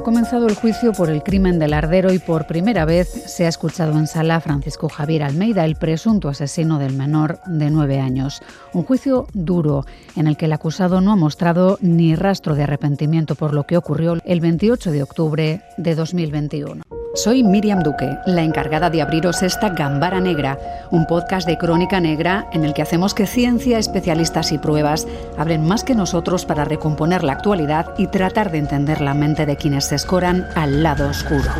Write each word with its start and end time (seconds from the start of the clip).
Ha 0.00 0.02
comenzado 0.02 0.46
el 0.46 0.54
juicio 0.54 0.92
por 0.92 1.10
el 1.10 1.22
crimen 1.22 1.58
del 1.58 1.74
Ardero 1.74 2.10
y 2.10 2.18
por 2.18 2.46
primera 2.46 2.86
vez 2.86 3.06
se 3.06 3.44
ha 3.44 3.50
escuchado 3.50 3.98
en 3.98 4.06
sala 4.06 4.40
Francisco 4.40 4.88
Javier 4.88 5.22
Almeida, 5.22 5.66
el 5.66 5.76
presunto 5.76 6.30
asesino 6.30 6.78
del 6.78 6.94
menor 6.94 7.38
de 7.44 7.70
nueve 7.70 8.00
años. 8.00 8.40
Un 8.72 8.84
juicio 8.84 9.26
duro 9.34 9.84
en 10.16 10.26
el 10.26 10.38
que 10.38 10.46
el 10.46 10.54
acusado 10.54 11.02
no 11.02 11.12
ha 11.12 11.16
mostrado 11.16 11.76
ni 11.82 12.14
rastro 12.14 12.54
de 12.54 12.62
arrepentimiento 12.62 13.34
por 13.34 13.52
lo 13.52 13.64
que 13.64 13.76
ocurrió 13.76 14.16
el 14.24 14.40
28 14.40 14.90
de 14.90 15.02
octubre 15.02 15.62
de 15.76 15.94
2021. 15.94 16.99
Soy 17.14 17.42
Miriam 17.42 17.82
Duque, 17.82 18.18
la 18.24 18.44
encargada 18.44 18.88
de 18.88 19.02
abriros 19.02 19.42
esta 19.42 19.70
Gambara 19.70 20.20
Negra, 20.20 20.56
un 20.92 21.06
podcast 21.06 21.44
de 21.44 21.58
crónica 21.58 21.98
negra 21.98 22.48
en 22.52 22.64
el 22.64 22.72
que 22.72 22.82
hacemos 22.82 23.14
que 23.14 23.26
ciencia, 23.26 23.80
especialistas 23.80 24.52
y 24.52 24.58
pruebas 24.58 25.08
hablen 25.36 25.66
más 25.66 25.82
que 25.82 25.96
nosotros 25.96 26.46
para 26.46 26.64
recomponer 26.64 27.24
la 27.24 27.32
actualidad 27.32 27.94
y 27.98 28.06
tratar 28.06 28.52
de 28.52 28.58
entender 28.58 29.00
la 29.00 29.14
mente 29.14 29.44
de 29.44 29.56
quienes 29.56 29.86
se 29.86 29.96
escoran 29.96 30.46
al 30.54 30.84
lado 30.84 31.08
oscuro. 31.08 31.50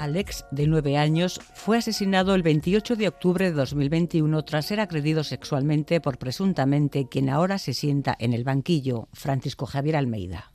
Alex, 0.00 0.46
de 0.50 0.66
nueve 0.66 0.96
años, 0.96 1.40
fue 1.54 1.78
asesinado 1.78 2.34
el 2.34 2.42
28 2.42 2.96
de 2.96 3.06
octubre 3.06 3.44
de 3.44 3.52
2021 3.52 4.42
tras 4.42 4.66
ser 4.66 4.80
agredido 4.80 5.22
sexualmente 5.22 6.00
por 6.00 6.18
presuntamente 6.18 7.06
quien 7.08 7.30
ahora 7.30 7.58
se 7.58 7.72
sienta 7.72 8.16
en 8.18 8.32
el 8.32 8.42
banquillo, 8.42 9.08
Francisco 9.12 9.66
Javier 9.66 9.94
Almeida. 9.94 10.50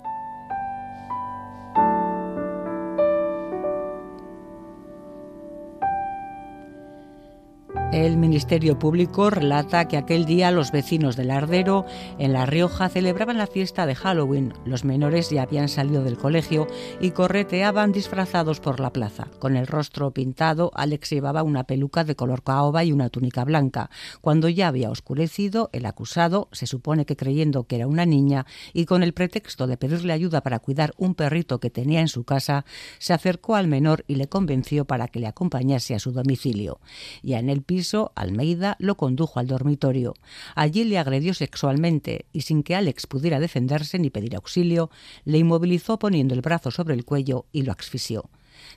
El 7.92 8.16
Ministerio 8.16 8.80
Público 8.80 9.30
relata 9.30 9.90
que 9.90 9.98
aquel 9.98 10.24
día 10.24 10.50
los 10.52 10.72
vecinos 10.72 11.18
del 11.18 11.30
Ardero, 11.30 11.86
en 12.20 12.32
La 12.32 12.46
Rioja, 12.46 12.88
celebraban 12.88 13.38
la 13.38 13.48
fiesta 13.48 13.86
de 13.86 13.96
Halloween. 13.96 14.54
Los 14.64 14.86
menores 14.86 15.30
ya 15.30 15.42
habían 15.42 15.68
salido 15.68 16.02
del 16.02 16.18
colegio 16.18 16.68
y 17.02 17.12
correteaban 17.12 17.92
disfrazados 17.92 18.62
por 18.62 18.80
la 18.80 18.94
plaza. 18.94 19.28
Con 19.40 19.58
el 19.58 19.68
rostro 19.68 20.12
pintado, 20.12 20.72
Alex 20.74 21.10
llevaba 21.10 21.44
una 21.44 21.66
peluca 21.66 22.06
de 22.06 22.16
color 22.16 22.44
caoba 22.44 22.86
y 22.86 22.94
una 22.94 23.10
túnica 23.10 23.44
blanca. 23.44 23.90
Cuando 24.22 24.48
ya 24.48 24.70
había 24.70 24.90
oscurecido, 24.90 25.70
el 25.74 25.86
acusado, 25.86 26.48
se 26.54 26.68
supone 26.68 27.06
que 27.06 27.18
creyendo 27.18 27.66
que 27.66 27.76
era 27.76 27.88
una 27.88 28.06
niña 28.06 28.46
y 28.72 28.86
con 28.86 29.04
el 29.04 29.14
pretexto 29.14 29.68
de 29.68 29.76
pedirle 29.76 30.14
ayuda 30.14 30.40
para 30.40 30.60
cuidar 30.60 30.94
un 30.96 31.14
perrito 31.14 31.60
que 31.60 31.70
tenía 31.70 32.00
en 32.00 32.08
su 32.08 32.24
casa, 32.24 32.64
se 33.00 33.12
acercó 33.12 33.56
al 33.56 33.68
menor 33.68 34.06
y 34.08 34.16
le 34.16 34.30
convenció 34.30 34.86
para 34.86 35.10
que 35.10 35.20
le 35.20 35.28
acompañase 35.28 35.94
a 35.94 36.00
su 36.00 36.14
domicilio. 36.14 36.80
Ya 37.22 37.40
en 37.40 37.50
el 37.50 37.64
piso 37.64 37.81
Almeida 38.16 38.76
lo 38.80 38.96
condujo 38.96 39.40
al 39.40 39.48
dormitorio. 39.48 40.14
Allí 40.56 40.84
le 40.84 40.98
agredió 40.98 41.34
sexualmente 41.34 42.26
y 42.34 42.42
sin 42.42 42.64
que 42.64 42.76
Alex 42.76 43.08
pudiera 43.08 43.40
defenderse 43.40 44.00
ni 44.00 44.10
pedir 44.10 44.36
auxilio, 44.36 44.90
le 45.26 45.38
inmovilizó 45.38 46.00
poniendo 46.00 46.34
el 46.34 46.42
brazo 46.42 46.72
sobre 46.72 46.96
el 46.96 47.06
cuello 47.06 47.46
y 47.52 47.64
lo 47.64 47.72
asfixió. 47.72 48.30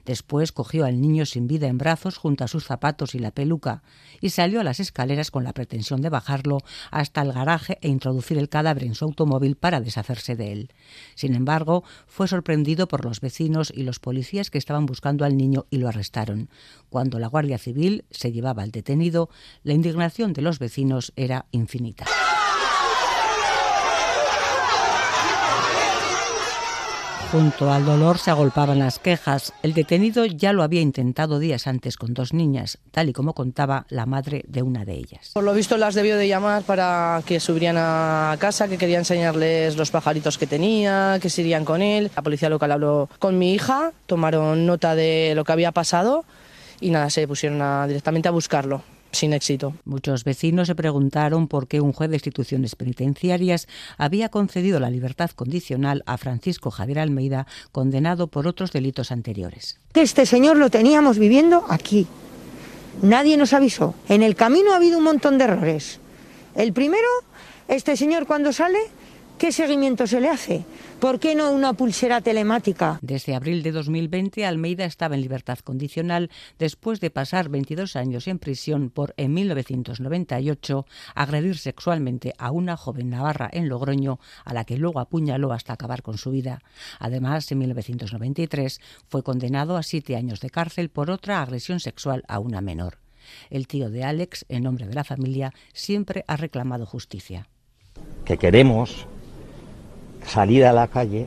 Después 0.04 0.52
cogió 0.52 0.84
al 0.84 1.00
niño 1.00 1.26
sin 1.26 1.46
vida 1.46 1.66
en 1.66 1.78
brazos 1.78 2.16
junto 2.16 2.44
a 2.44 2.48
sus 2.48 2.64
zapatos 2.64 3.14
y 3.14 3.18
la 3.18 3.30
peluca 3.30 3.82
y 4.20 4.30
salió 4.30 4.60
a 4.60 4.64
las 4.64 4.80
escaleras 4.80 5.30
con 5.30 5.44
la 5.44 5.52
pretensión 5.52 6.00
de 6.00 6.08
bajarlo 6.08 6.58
hasta 6.90 7.22
el 7.22 7.32
garaje 7.32 7.78
e 7.80 7.88
introducir 7.88 8.38
el 8.38 8.48
cadáver 8.48 8.84
en 8.84 8.94
su 8.94 9.04
automóvil 9.04 9.56
para 9.56 9.80
deshacerse 9.80 10.36
de 10.36 10.52
él. 10.52 10.72
Sin 11.14 11.34
embargo, 11.34 11.84
fue 12.06 12.28
sorprendido 12.28 12.88
por 12.88 13.04
los 13.04 13.20
vecinos 13.20 13.72
y 13.74 13.82
los 13.82 13.98
policías 13.98 14.50
que 14.50 14.58
estaban 14.58 14.86
buscando 14.86 15.24
al 15.24 15.36
niño 15.36 15.66
y 15.70 15.78
lo 15.78 15.88
arrestaron. 15.88 16.48
Cuando 16.88 17.18
la 17.18 17.28
Guardia 17.28 17.58
Civil 17.58 18.04
se 18.10 18.32
llevaba 18.32 18.62
al 18.62 18.70
detenido, 18.70 19.28
la 19.62 19.74
indignación 19.74 20.32
de 20.32 20.42
los 20.42 20.58
vecinos 20.58 21.12
era 21.16 21.46
infinita. 21.50 22.06
Junto 27.34 27.72
al 27.72 27.84
dolor 27.84 28.18
se 28.18 28.30
agolpaban 28.30 28.78
las 28.78 29.00
quejas. 29.00 29.52
El 29.64 29.74
detenido 29.74 30.24
ya 30.24 30.52
lo 30.52 30.62
había 30.62 30.80
intentado 30.80 31.40
días 31.40 31.66
antes 31.66 31.96
con 31.96 32.14
dos 32.14 32.32
niñas, 32.32 32.78
tal 32.92 33.08
y 33.08 33.12
como 33.12 33.34
contaba 33.34 33.86
la 33.88 34.06
madre 34.06 34.44
de 34.46 34.62
una 34.62 34.84
de 34.84 34.92
ellas. 34.92 35.32
Por 35.34 35.42
lo 35.42 35.52
visto 35.52 35.76
las 35.76 35.96
debió 35.96 36.16
de 36.16 36.28
llamar 36.28 36.62
para 36.62 37.24
que 37.26 37.40
subirían 37.40 37.74
a 37.76 38.36
casa, 38.38 38.68
que 38.68 38.78
quería 38.78 38.98
enseñarles 38.98 39.76
los 39.76 39.90
pajaritos 39.90 40.38
que 40.38 40.46
tenía, 40.46 41.18
que 41.20 41.28
se 41.28 41.40
irían 41.40 41.64
con 41.64 41.82
él. 41.82 42.08
La 42.14 42.22
policía 42.22 42.48
local 42.48 42.70
habló 42.70 43.08
con 43.18 43.36
mi 43.36 43.52
hija, 43.52 43.90
tomaron 44.06 44.64
nota 44.64 44.94
de 44.94 45.32
lo 45.34 45.42
que 45.42 45.50
había 45.50 45.72
pasado 45.72 46.24
y 46.80 46.90
nada, 46.90 47.10
se 47.10 47.26
pusieron 47.26 47.88
directamente 47.88 48.28
a 48.28 48.30
buscarlo 48.30 48.84
sin 49.14 49.32
éxito. 49.32 49.74
Muchos 49.84 50.24
vecinos 50.24 50.68
se 50.68 50.74
preguntaron 50.74 51.48
por 51.48 51.68
qué 51.68 51.80
un 51.80 51.92
juez 51.92 52.10
de 52.10 52.16
instituciones 52.16 52.76
penitenciarias 52.76 53.68
había 53.96 54.28
concedido 54.28 54.80
la 54.80 54.90
libertad 54.90 55.30
condicional 55.30 56.02
a 56.06 56.18
Francisco 56.18 56.70
Javier 56.70 56.98
Almeida, 56.98 57.46
condenado 57.72 58.26
por 58.26 58.46
otros 58.46 58.72
delitos 58.72 59.10
anteriores. 59.10 59.78
Este 59.94 60.26
señor 60.26 60.56
lo 60.56 60.70
teníamos 60.70 61.18
viviendo 61.18 61.64
aquí. 61.68 62.06
Nadie 63.02 63.36
nos 63.36 63.52
avisó. 63.52 63.94
En 64.08 64.22
el 64.22 64.36
camino 64.36 64.72
ha 64.72 64.76
habido 64.76 64.98
un 64.98 65.04
montón 65.04 65.38
de 65.38 65.44
errores. 65.44 66.00
El 66.54 66.72
primero, 66.72 67.08
este 67.68 67.96
señor 67.96 68.26
cuando 68.26 68.52
sale 68.52 68.78
¿Qué 69.38 69.50
seguimiento 69.50 70.06
se 70.06 70.20
le 70.20 70.28
hace? 70.28 70.64
¿Por 71.00 71.18
qué 71.18 71.34
no 71.34 71.50
una 71.50 71.72
pulsera 71.72 72.20
telemática? 72.20 73.00
Desde 73.02 73.34
abril 73.34 73.64
de 73.64 73.72
2020, 73.72 74.46
Almeida 74.46 74.84
estaba 74.84 75.16
en 75.16 75.22
libertad 75.22 75.58
condicional 75.58 76.30
después 76.58 77.00
de 77.00 77.10
pasar 77.10 77.48
22 77.48 77.96
años 77.96 78.28
en 78.28 78.38
prisión 78.38 78.90
por, 78.90 79.12
en 79.16 79.34
1998, 79.34 80.86
agredir 81.16 81.58
sexualmente 81.58 82.32
a 82.38 82.52
una 82.52 82.76
joven 82.76 83.10
navarra 83.10 83.50
en 83.52 83.68
Logroño, 83.68 84.20
a 84.44 84.54
la 84.54 84.64
que 84.64 84.78
luego 84.78 85.00
apuñaló 85.00 85.52
hasta 85.52 85.72
acabar 85.72 86.02
con 86.02 86.16
su 86.16 86.30
vida. 86.30 86.62
Además, 87.00 87.50
en 87.50 87.58
1993 87.58 88.80
fue 89.08 89.24
condenado 89.24 89.76
a 89.76 89.82
siete 89.82 90.14
años 90.14 90.40
de 90.40 90.50
cárcel 90.50 90.90
por 90.90 91.10
otra 91.10 91.42
agresión 91.42 91.80
sexual 91.80 92.22
a 92.28 92.38
una 92.38 92.60
menor. 92.60 92.98
El 93.50 93.66
tío 93.66 93.90
de 93.90 94.04
Alex, 94.04 94.46
en 94.48 94.62
nombre 94.62 94.86
de 94.86 94.94
la 94.94 95.02
familia, 95.02 95.52
siempre 95.72 96.24
ha 96.28 96.36
reclamado 96.36 96.86
justicia. 96.86 97.48
Que 98.24 98.38
queremos 98.38 99.06
salir 100.24 100.64
a 100.64 100.72
la 100.72 100.88
calle 100.88 101.26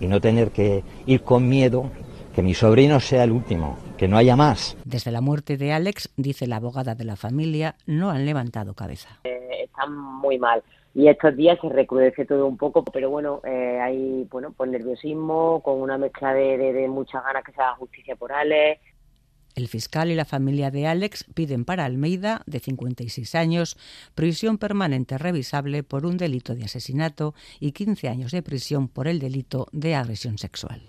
y 0.00 0.06
no 0.06 0.20
tener 0.20 0.50
que 0.50 0.82
ir 1.06 1.22
con 1.22 1.48
miedo 1.48 1.90
que 2.34 2.42
mi 2.42 2.54
sobrino 2.54 2.98
sea 3.00 3.24
el 3.24 3.32
último, 3.32 3.78
que 3.96 4.08
no 4.08 4.16
haya 4.16 4.36
más. 4.36 4.76
Desde 4.84 5.12
la 5.12 5.20
muerte 5.20 5.56
de 5.56 5.72
Alex, 5.72 6.12
dice 6.16 6.46
la 6.46 6.56
abogada 6.56 6.94
de 6.94 7.04
la 7.04 7.16
familia, 7.16 7.76
no 7.86 8.10
han 8.10 8.26
levantado 8.26 8.74
cabeza. 8.74 9.20
Eh, 9.24 9.64
están 9.64 9.94
muy 9.96 10.38
mal 10.38 10.62
y 10.94 11.08
estos 11.08 11.36
días 11.36 11.58
se 11.60 11.68
recrudece 11.68 12.24
todo 12.24 12.46
un 12.46 12.56
poco, 12.56 12.84
pero 12.84 13.10
bueno, 13.10 13.40
eh, 13.44 13.80
hay 13.80 14.26
bueno 14.30 14.52
pues 14.56 14.70
nerviosismo 14.70 15.60
con 15.62 15.80
una 15.80 15.98
mezcla 15.98 16.32
de, 16.32 16.56
de 16.56 16.88
muchas 16.88 17.24
ganas 17.24 17.44
que 17.44 17.52
se 17.52 17.60
haga 17.60 17.74
justicia 17.74 18.14
por 18.14 18.32
Alex, 18.32 18.80
el 19.54 19.68
fiscal 19.68 20.10
y 20.10 20.14
la 20.14 20.24
familia 20.24 20.70
de 20.70 20.86
Alex 20.86 21.24
piden 21.34 21.64
para 21.64 21.84
Almeida, 21.84 22.42
de 22.46 22.60
56 22.60 23.34
años, 23.34 23.76
prisión 24.14 24.58
permanente 24.58 25.18
revisable 25.18 25.82
por 25.82 26.06
un 26.06 26.16
delito 26.16 26.54
de 26.54 26.64
asesinato 26.64 27.34
y 27.60 27.72
15 27.72 28.08
años 28.08 28.32
de 28.32 28.42
prisión 28.42 28.88
por 28.88 29.08
el 29.08 29.18
delito 29.18 29.68
de 29.72 29.94
agresión 29.94 30.38
sexual. 30.38 30.82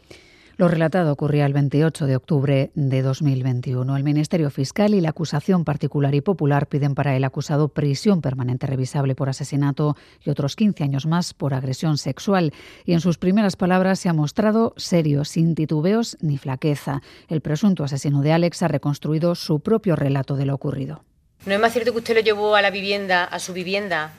Lo 0.58 0.70
relatado 0.70 1.12
ocurría 1.12 1.46
el 1.46 1.52
28 1.52 2.06
de 2.06 2.16
octubre 2.16 2.72
de 2.76 3.02
2021. 3.02 3.98
El 3.98 4.04
Ministerio 4.06 4.50
Fiscal 4.50 4.94
y 4.94 5.02
la 5.02 5.10
acusación 5.10 5.66
particular 5.66 6.16
y 6.16 6.22
popular 6.22 6.68
piden 6.68 6.96
para 6.96 7.14
el 7.18 7.26
acusado 7.26 7.68
prisión 7.68 8.22
permanente 8.22 8.66
revisable 8.66 9.16
por 9.16 9.28
asesinato 9.28 9.98
y 10.24 10.30
otros 10.30 10.56
15 10.56 10.86
años 10.86 11.08
más 11.08 11.34
por 11.34 11.54
agresión 11.54 11.98
sexual. 11.98 12.54
Y 12.86 12.94
en 12.94 13.02
sus 13.02 13.18
primeras 13.18 13.58
palabras 13.58 14.00
se 14.00 14.08
ha 14.08 14.14
mostrado 14.14 14.74
serio, 14.78 15.26
sin 15.26 15.56
titubeos 15.56 16.16
ni 16.22 16.38
flaqueza. 16.38 17.02
El 17.28 17.42
presunto 17.42 17.84
asesino 17.84 18.22
de 18.22 18.32
Alex 18.32 18.64
ha 18.64 18.70
reconstruido 18.70 19.36
su 19.36 19.60
propio 19.60 19.98
relato 19.98 20.38
de 20.38 20.46
lo 20.46 20.56
ocurrido. 20.56 21.04
¿No 21.46 21.54
es 21.54 21.60
más 21.60 21.74
cierto 21.74 21.92
que 21.92 21.98
usted 21.98 22.16
lo 22.16 22.22
llevó 22.22 22.56
a 22.56 22.62
la 22.62 22.70
vivienda, 22.70 23.26
a 23.26 23.40
su 23.40 23.52
vivienda, 23.52 24.14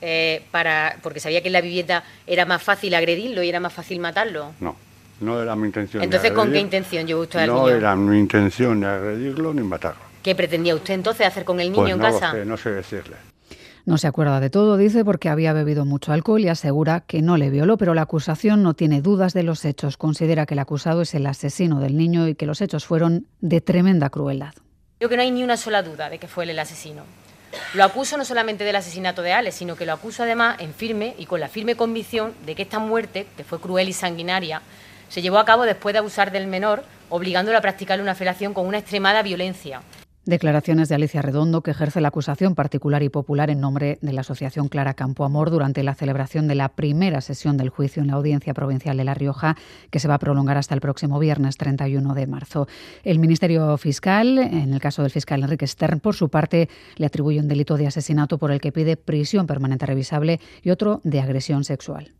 eh, 0.00 0.42
para, 0.52 0.96
porque 1.02 1.20
sabía 1.20 1.42
que 1.42 1.48
en 1.48 1.52
la 1.52 1.60
vivienda 1.60 2.02
era 2.26 2.46
más 2.46 2.62
fácil 2.62 2.94
agredirlo 2.94 3.42
y 3.42 3.50
era 3.50 3.60
más 3.60 3.74
fácil 3.74 4.00
matarlo? 4.00 4.54
No 4.58 4.74
no 5.22 5.40
era 5.40 5.56
mi 5.56 5.66
intención. 5.66 6.02
Entonces, 6.02 6.32
¿con 6.32 6.52
qué 6.52 6.60
intención 6.60 7.06
llevó 7.06 7.22
usted 7.22 7.40
al 7.40 7.48
niño? 7.48 7.60
No 7.60 7.68
era 7.68 7.96
mi 7.96 8.18
intención 8.18 8.80
ni 8.80 8.86
agredirlo 8.86 9.54
ni 9.54 9.62
matarlo. 9.62 10.02
¿Qué 10.22 10.34
pretendía 10.34 10.74
usted 10.74 10.94
entonces 10.94 11.26
hacer 11.26 11.44
con 11.44 11.60
el 11.60 11.72
niño 11.72 11.82
pues 11.82 11.92
en 11.92 11.98
no 11.98 12.04
casa? 12.04 12.32
Sé, 12.32 12.44
no 12.44 12.56
sé 12.56 12.70
decirle. 12.70 13.16
No 13.84 13.98
se 13.98 14.06
acuerda 14.06 14.38
de 14.38 14.48
todo, 14.48 14.76
dice, 14.76 15.04
porque 15.04 15.28
había 15.28 15.52
bebido 15.52 15.84
mucho 15.84 16.12
alcohol 16.12 16.40
y 16.40 16.48
asegura 16.48 17.00
que 17.00 17.20
no 17.20 17.36
le 17.36 17.50
violó, 17.50 17.76
pero 17.76 17.94
la 17.94 18.02
acusación 18.02 18.62
no 18.62 18.74
tiene 18.74 19.02
dudas 19.02 19.32
de 19.32 19.42
los 19.42 19.64
hechos. 19.64 19.96
Considera 19.96 20.46
que 20.46 20.54
el 20.54 20.60
acusado 20.60 21.02
es 21.02 21.14
el 21.14 21.26
asesino 21.26 21.80
del 21.80 21.96
niño 21.96 22.28
y 22.28 22.36
que 22.36 22.46
los 22.46 22.60
hechos 22.60 22.86
fueron 22.86 23.26
de 23.40 23.60
tremenda 23.60 24.08
crueldad. 24.08 24.54
Yo 25.00 25.08
que 25.08 25.16
no 25.16 25.22
hay 25.22 25.32
ni 25.32 25.42
una 25.42 25.56
sola 25.56 25.82
duda 25.82 26.08
de 26.10 26.18
que 26.18 26.28
fue 26.28 26.44
él 26.44 26.50
el 26.50 26.60
asesino. 26.60 27.02
Lo 27.74 27.82
acuso 27.82 28.16
no 28.16 28.24
solamente 28.24 28.62
del 28.62 28.76
asesinato 28.76 29.20
de 29.20 29.32
Alex, 29.32 29.56
sino 29.56 29.74
que 29.74 29.84
lo 29.84 29.92
acuso 29.92 30.22
además 30.22 30.60
en 30.60 30.72
firme 30.72 31.14
y 31.18 31.26
con 31.26 31.40
la 31.40 31.48
firme 31.48 31.74
convicción 31.74 32.34
de 32.46 32.54
que 32.54 32.62
esta 32.62 32.78
muerte, 32.78 33.26
que 33.36 33.42
fue 33.42 33.60
cruel 33.60 33.88
y 33.88 33.92
sanguinaria, 33.92 34.62
se 35.12 35.20
llevó 35.20 35.36
a 35.36 35.44
cabo 35.44 35.64
después 35.64 35.92
de 35.92 35.98
abusar 35.98 36.32
del 36.32 36.46
menor, 36.46 36.84
obligándolo 37.10 37.58
a 37.58 37.60
practicarle 37.60 38.02
una 38.02 38.14
felación 38.14 38.54
con 38.54 38.66
una 38.66 38.78
extremada 38.78 39.22
violencia. 39.22 39.82
Declaraciones 40.24 40.88
de 40.88 40.94
Alicia 40.94 41.20
Redondo, 41.20 41.62
que 41.62 41.72
ejerce 41.72 42.00
la 42.00 42.08
acusación 42.08 42.54
particular 42.54 43.02
y 43.02 43.10
popular 43.10 43.50
en 43.50 43.60
nombre 43.60 43.98
de 44.00 44.12
la 44.14 44.22
Asociación 44.22 44.68
Clara 44.68 44.94
Campo 44.94 45.26
Amor 45.26 45.50
durante 45.50 45.82
la 45.82 45.94
celebración 45.94 46.48
de 46.48 46.54
la 46.54 46.70
primera 46.70 47.20
sesión 47.20 47.58
del 47.58 47.68
juicio 47.68 48.00
en 48.00 48.08
la 48.08 48.14
Audiencia 48.14 48.54
Provincial 48.54 48.96
de 48.96 49.04
La 49.04 49.12
Rioja, 49.12 49.54
que 49.90 49.98
se 49.98 50.08
va 50.08 50.14
a 50.14 50.18
prolongar 50.18 50.56
hasta 50.56 50.74
el 50.74 50.80
próximo 50.80 51.18
viernes 51.18 51.58
31 51.58 52.14
de 52.14 52.26
marzo. 52.26 52.66
El 53.04 53.18
Ministerio 53.18 53.76
Fiscal, 53.76 54.38
en 54.38 54.72
el 54.72 54.80
caso 54.80 55.02
del 55.02 55.10
fiscal 55.10 55.42
Enrique 55.42 55.66
Stern, 55.66 56.00
por 56.00 56.14
su 56.14 56.30
parte, 56.30 56.70
le 56.96 57.04
atribuye 57.04 57.38
un 57.38 57.48
delito 57.48 57.76
de 57.76 57.86
asesinato 57.86 58.38
por 58.38 58.50
el 58.50 58.62
que 58.62 58.72
pide 58.72 58.96
prisión 58.96 59.46
permanente 59.46 59.84
revisable 59.84 60.40
y 60.62 60.70
otro 60.70 61.02
de 61.04 61.20
agresión 61.20 61.64
sexual. 61.64 62.14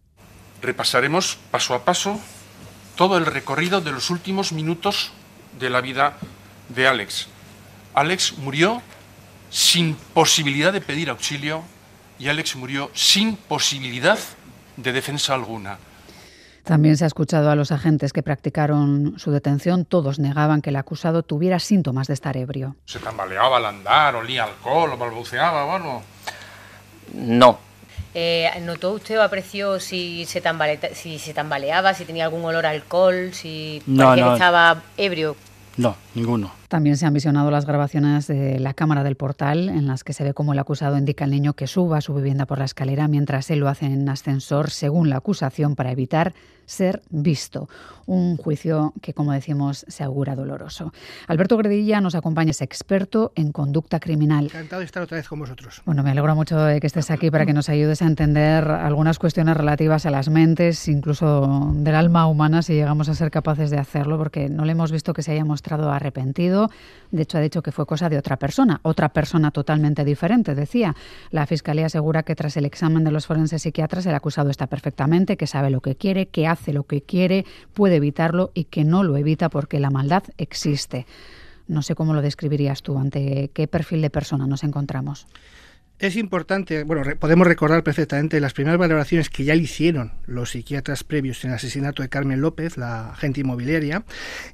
Repasaremos 0.60 1.38
paso 1.50 1.74
a 1.74 1.86
paso 1.86 2.20
todo 3.02 3.18
el 3.18 3.26
recorrido 3.26 3.80
de 3.80 3.90
los 3.90 4.10
últimos 4.10 4.52
minutos 4.52 5.10
de 5.58 5.70
la 5.70 5.80
vida 5.80 6.18
de 6.68 6.86
Alex 6.86 7.26
Alex 7.94 8.38
murió 8.38 8.80
sin 9.50 9.96
posibilidad 10.14 10.72
de 10.72 10.80
pedir 10.80 11.10
auxilio 11.10 11.64
y 12.20 12.28
Alex 12.28 12.54
murió 12.54 12.92
sin 12.94 13.34
posibilidad 13.34 14.20
de 14.76 14.92
defensa 14.92 15.34
alguna. 15.34 15.78
También 16.62 16.96
se 16.96 17.02
ha 17.02 17.08
escuchado 17.08 17.50
a 17.50 17.56
los 17.56 17.72
agentes 17.72 18.12
que 18.12 18.22
practicaron 18.22 19.18
su 19.18 19.32
detención. 19.32 19.84
Todos 19.84 20.20
negaban 20.20 20.62
que 20.62 20.70
el 20.70 20.76
acusado 20.76 21.24
tuviera 21.24 21.58
síntomas 21.58 22.06
de 22.06 22.14
estar 22.14 22.36
ebrio. 22.36 22.76
¿Se 22.84 23.00
tambaleaba 23.00 23.56
al 23.56 23.66
andar, 23.66 24.14
olía 24.14 24.44
alcohol 24.44 24.92
o 24.92 24.96
balbuceaba 24.96 25.64
bueno? 25.64 26.04
No. 27.14 27.71
Eh, 28.14 28.50
¿Notó 28.62 28.92
usted 28.92 29.18
o 29.18 29.22
apreció 29.22 29.80
si 29.80 30.26
se, 30.26 30.42
si 30.94 31.18
se 31.18 31.34
tambaleaba, 31.34 31.94
si 31.94 32.04
tenía 32.04 32.24
algún 32.24 32.44
olor 32.44 32.66
a 32.66 32.70
alcohol, 32.70 33.30
si 33.32 33.82
parecía 33.86 34.26
que 34.26 34.32
estaba 34.32 34.82
ebrio? 34.96 35.36
No, 35.76 35.96
ninguno. 36.14 36.61
También 36.72 36.96
se 36.96 37.04
han 37.04 37.12
visionado 37.12 37.50
las 37.50 37.66
grabaciones 37.66 38.28
de 38.28 38.58
la 38.58 38.72
cámara 38.72 39.04
del 39.04 39.14
portal 39.14 39.68
en 39.68 39.86
las 39.86 40.04
que 40.04 40.14
se 40.14 40.24
ve 40.24 40.32
cómo 40.32 40.54
el 40.54 40.58
acusado 40.58 40.96
indica 40.96 41.26
al 41.26 41.30
niño 41.30 41.52
que 41.52 41.66
suba 41.66 41.98
a 41.98 42.00
su 42.00 42.14
vivienda 42.14 42.46
por 42.46 42.58
la 42.58 42.64
escalera 42.64 43.08
mientras 43.08 43.50
él 43.50 43.58
lo 43.58 43.68
hace 43.68 43.84
en 43.84 44.08
ascensor, 44.08 44.70
según 44.70 45.10
la 45.10 45.18
acusación, 45.18 45.76
para 45.76 45.92
evitar 45.92 46.32
ser 46.64 47.02
visto. 47.10 47.68
Un 48.06 48.36
juicio 48.36 48.92
que, 49.00 49.14
como 49.14 49.32
decimos, 49.32 49.84
se 49.88 50.02
augura 50.02 50.34
doloroso. 50.34 50.92
Alberto 51.28 51.56
Gredilla 51.56 52.00
nos 52.00 52.14
acompaña, 52.14 52.50
es 52.50 52.62
experto 52.62 53.32
en 53.36 53.52
conducta 53.52 54.00
criminal. 54.00 54.46
Encantado 54.46 54.80
de 54.80 54.86
estar 54.86 55.02
otra 55.02 55.18
vez 55.18 55.28
con 55.28 55.38
vosotros. 55.38 55.82
Bueno, 55.84 56.02
me 56.02 56.10
alegro 56.10 56.34
mucho 56.34 56.58
de 56.58 56.80
que 56.80 56.86
estés 56.86 57.10
aquí 57.10 57.30
para 57.30 57.46
que 57.46 57.52
nos 57.52 57.68
ayudes 57.68 58.02
a 58.02 58.06
entender 58.06 58.68
algunas 58.70 59.18
cuestiones 59.18 59.56
relativas 59.56 60.06
a 60.06 60.10
las 60.10 60.28
mentes, 60.30 60.88
incluso 60.88 61.70
del 61.74 61.94
alma 61.94 62.26
humana, 62.26 62.62
si 62.62 62.74
llegamos 62.74 63.08
a 63.08 63.14
ser 63.14 63.30
capaces 63.30 63.70
de 63.70 63.78
hacerlo, 63.78 64.18
porque 64.18 64.48
no 64.48 64.64
le 64.64 64.72
hemos 64.72 64.90
visto 64.90 65.12
que 65.12 65.22
se 65.22 65.32
haya 65.32 65.44
mostrado 65.44 65.92
arrepentido. 65.92 66.61
De 67.10 67.22
hecho, 67.22 67.38
ha 67.38 67.40
dicho 67.40 67.62
que 67.62 67.72
fue 67.72 67.86
cosa 67.86 68.08
de 68.08 68.18
otra 68.18 68.36
persona, 68.38 68.80
otra 68.82 69.10
persona 69.10 69.50
totalmente 69.50 70.04
diferente, 70.04 70.54
decía. 70.54 70.94
La 71.30 71.46
Fiscalía 71.46 71.86
asegura 71.86 72.22
que 72.22 72.34
tras 72.34 72.56
el 72.56 72.64
examen 72.64 73.04
de 73.04 73.10
los 73.10 73.26
forenses 73.26 73.62
psiquiatras, 73.62 74.06
el 74.06 74.14
acusado 74.14 74.50
está 74.50 74.66
perfectamente, 74.66 75.36
que 75.36 75.46
sabe 75.46 75.70
lo 75.70 75.80
que 75.80 75.96
quiere, 75.96 76.26
que 76.26 76.46
hace 76.46 76.72
lo 76.72 76.84
que 76.84 77.02
quiere, 77.02 77.44
puede 77.72 77.96
evitarlo 77.96 78.50
y 78.54 78.64
que 78.64 78.84
no 78.84 79.02
lo 79.02 79.16
evita 79.16 79.48
porque 79.48 79.80
la 79.80 79.90
maldad 79.90 80.24
existe. 80.38 81.06
No 81.68 81.82
sé 81.82 81.94
cómo 81.94 82.14
lo 82.14 82.22
describirías 82.22 82.82
tú, 82.82 82.98
ante 82.98 83.50
qué 83.54 83.68
perfil 83.68 84.02
de 84.02 84.10
persona 84.10 84.46
nos 84.46 84.64
encontramos. 84.64 85.26
Es 86.02 86.16
importante, 86.16 86.82
bueno, 86.82 87.04
podemos 87.20 87.46
recordar 87.46 87.84
perfectamente 87.84 88.40
las 88.40 88.54
primeras 88.54 88.76
valoraciones 88.76 89.30
que 89.30 89.44
ya 89.44 89.54
hicieron 89.54 90.10
los 90.26 90.50
psiquiatras 90.50 91.04
previos 91.04 91.44
en 91.44 91.50
el 91.50 91.54
asesinato 91.54 92.02
de 92.02 92.08
Carmen 92.08 92.40
López, 92.40 92.76
la 92.76 93.10
agente 93.10 93.42
inmobiliaria. 93.42 94.02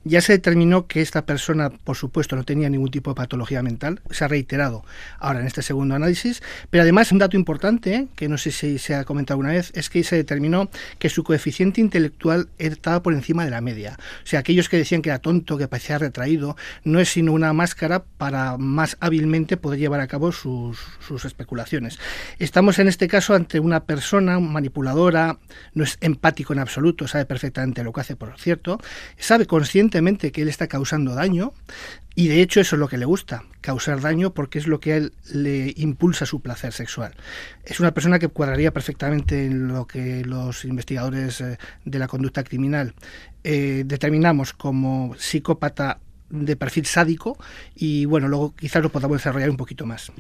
Ya 0.05 0.21
se 0.21 0.35
determinó 0.35 0.87
que 0.87 1.01
esta 1.01 1.25
persona, 1.25 1.71
por 1.71 1.97
supuesto, 1.97 2.37
no 2.37 2.45
tenía 2.45 2.69
ningún 2.69 2.91
tipo 2.91 3.13
de 3.13 3.15
patología 3.15 3.63
mental. 3.63 4.03
Se 4.11 4.27
ha 4.27 4.29
reiterado 4.29 4.85
ahora 5.19 5.41
en 5.41 5.47
este 5.47 5.63
segundo 5.63 5.95
análisis. 5.95 6.43
Pero 6.69 6.83
además, 6.83 7.13
un 7.13 7.19
dato 7.19 7.39
importante, 7.39 8.09
que 8.15 8.29
no 8.29 8.37
sé 8.37 8.51
si 8.51 8.79
se 8.79 8.95
ha 8.95 9.05
comentado 9.05 9.37
alguna 9.37 9.55
vez, 9.55 9.73
es 9.75 9.89
que 9.89 10.05
se 10.05 10.17
determinó 10.17 10.69
que 10.99 11.09
su 11.09 11.25
coeficiente 11.25 11.81
intelectual 11.81 12.51
estaba 12.59 13.03
por 13.03 13.15
encima 13.15 13.47
de 13.47 13.53
la 13.53 13.63
media. 13.63 13.97
O 14.23 14.27
sea, 14.27 14.41
aquellos 14.41 14.69
que 14.69 14.77
decían 14.77 15.01
que 15.01 15.09
era 15.09 15.19
tonto, 15.19 15.57
que 15.57 15.67
parecía 15.67 15.97
retraído, 15.97 16.59
no 16.85 17.01
es 17.01 17.09
sino 17.09 17.33
una 17.33 17.55
máscara 17.55 18.05
para 18.05 18.59
más 18.59 18.99
hábilmente 19.01 19.57
poder 19.57 19.79
llevar 19.79 20.01
a 20.01 20.09
cabo 20.09 20.31
sus, 20.31 20.79
sus 21.01 21.25
especulaciones. 21.39 21.99
Estamos 22.41 22.81
en 22.81 22.89
este 22.89 23.07
caso 23.07 23.35
ante 23.35 23.61
una 23.61 23.85
persona 23.85 24.41
manipuladora, 24.41 25.39
no 25.73 25.85
es 25.85 25.97
empático 26.01 26.53
en 26.53 26.59
absoluto, 26.59 27.07
sabe 27.07 27.27
perfectamente 27.27 27.85
lo 27.85 27.93
que 27.93 28.01
hace, 28.01 28.17
por 28.17 28.37
cierto, 28.39 28.81
sabe 29.17 29.47
conscientemente 29.47 30.33
que 30.33 30.43
él 30.43 30.49
está 30.49 30.67
causando 30.67 31.15
daño 31.15 31.53
y 32.17 32.27
de 32.27 32.43
hecho 32.43 32.61
eso 32.61 32.75
es 32.75 32.81
lo 32.81 32.89
que 32.89 32.99
le 32.99 33.05
gusta, 33.05 33.45
causar 33.61 34.01
daño 34.01 34.35
porque 34.35 34.59
es 34.59 34.67
lo 34.67 34.81
que 34.81 34.93
a 34.93 34.97
él 34.97 35.13
le 35.33 35.73
impulsa 35.77 36.27
su 36.27 36.41
placer 36.41 36.73
sexual. 36.73 37.15
Es 37.65 37.79
una 37.79 37.95
persona 37.95 38.19
que 38.19 38.27
cuadraría 38.27 38.73
perfectamente 38.73 39.47
en 39.47 39.69
lo 39.69 39.87
que 39.87 40.25
los 40.25 40.65
investigadores 40.65 41.41
eh, 41.41 41.59
de 41.85 41.99
la 42.01 42.09
conducta 42.09 42.43
criminal 42.43 42.95
eh, 43.45 43.85
determinamos 43.87 44.53
como 44.53 45.15
psicópata 45.17 46.01
de 46.31 46.57
perfil 46.57 46.87
sádico 46.87 47.39
y 47.75 48.05
bueno, 48.05 48.29
luego 48.29 48.55
quizás 48.55 48.83
lo 48.83 48.91
podamos 48.91 49.19
desarrollar 49.19 49.51
un 49.51 49.57
poquito 49.57 49.87
más. 49.87 50.13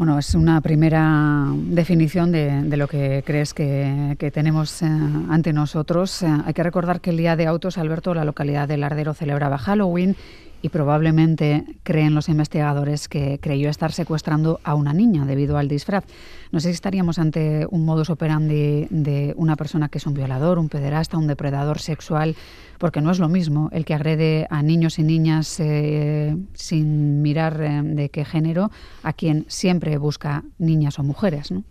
Bueno, 0.00 0.18
es 0.18 0.34
una 0.34 0.62
primera 0.62 1.44
definición 1.54 2.32
de, 2.32 2.74
lo 2.78 2.88
que 2.88 3.22
crees 3.26 3.52
que, 3.52 4.30
tenemos 4.32 4.80
eh, 4.80 4.86
ante 4.86 5.52
nosotros. 5.52 6.22
Eh, 6.22 6.26
hay 6.46 6.54
que 6.54 6.62
recordar 6.62 7.02
que 7.02 7.10
el 7.10 7.18
día 7.18 7.36
de 7.36 7.46
autos, 7.46 7.76
Alberto, 7.76 8.14
la 8.14 8.24
localidad 8.24 8.66
de 8.66 8.78
Lardero 8.78 9.12
celebraba 9.12 9.58
Halloween 9.58 10.16
y 10.62 10.68
probablemente 10.68 11.64
creen 11.82 12.14
los 12.14 12.28
investigadores 12.28 13.08
que 13.08 13.38
creyó 13.40 13.70
estar 13.70 13.92
secuestrando 13.92 14.60
a 14.64 14.74
una 14.74 14.92
niña 14.92 15.24
debido 15.24 15.56
al 15.56 15.68
disfraz. 15.68 16.04
No 16.52 16.60
sé 16.60 16.68
si 16.68 16.74
estaríamos 16.74 17.18
ante 17.18 17.66
un 17.70 17.84
modus 17.84 18.10
operandi 18.10 18.86
de 18.90 19.34
una 19.36 19.56
persona 19.56 19.88
que 19.88 19.98
es 19.98 20.06
un 20.06 20.14
violador, 20.14 20.58
un 20.58 20.68
pederasta, 20.68 21.16
un 21.16 21.26
depredador 21.26 21.78
sexual, 21.78 22.36
porque 22.78 23.00
no 23.00 23.10
es 23.10 23.18
lo 23.18 23.28
mismo 23.28 23.68
el 23.72 23.84
que 23.84 23.94
agrede 23.94 24.46
a 24.50 24.62
niños 24.62 24.98
y 24.98 25.02
niñas 25.02 25.60
eh, 25.60 26.36
sin 26.54 27.22
mirar 27.22 27.60
eh, 27.60 27.82
de 27.82 28.08
qué 28.08 28.24
género 28.24 28.70
a 29.02 29.12
quien 29.12 29.44
siempre 29.48 29.96
busca 29.98 30.44
niñas 30.58 30.98
o 30.98 31.02
mujeres, 31.02 31.50
¿no? 31.50 31.64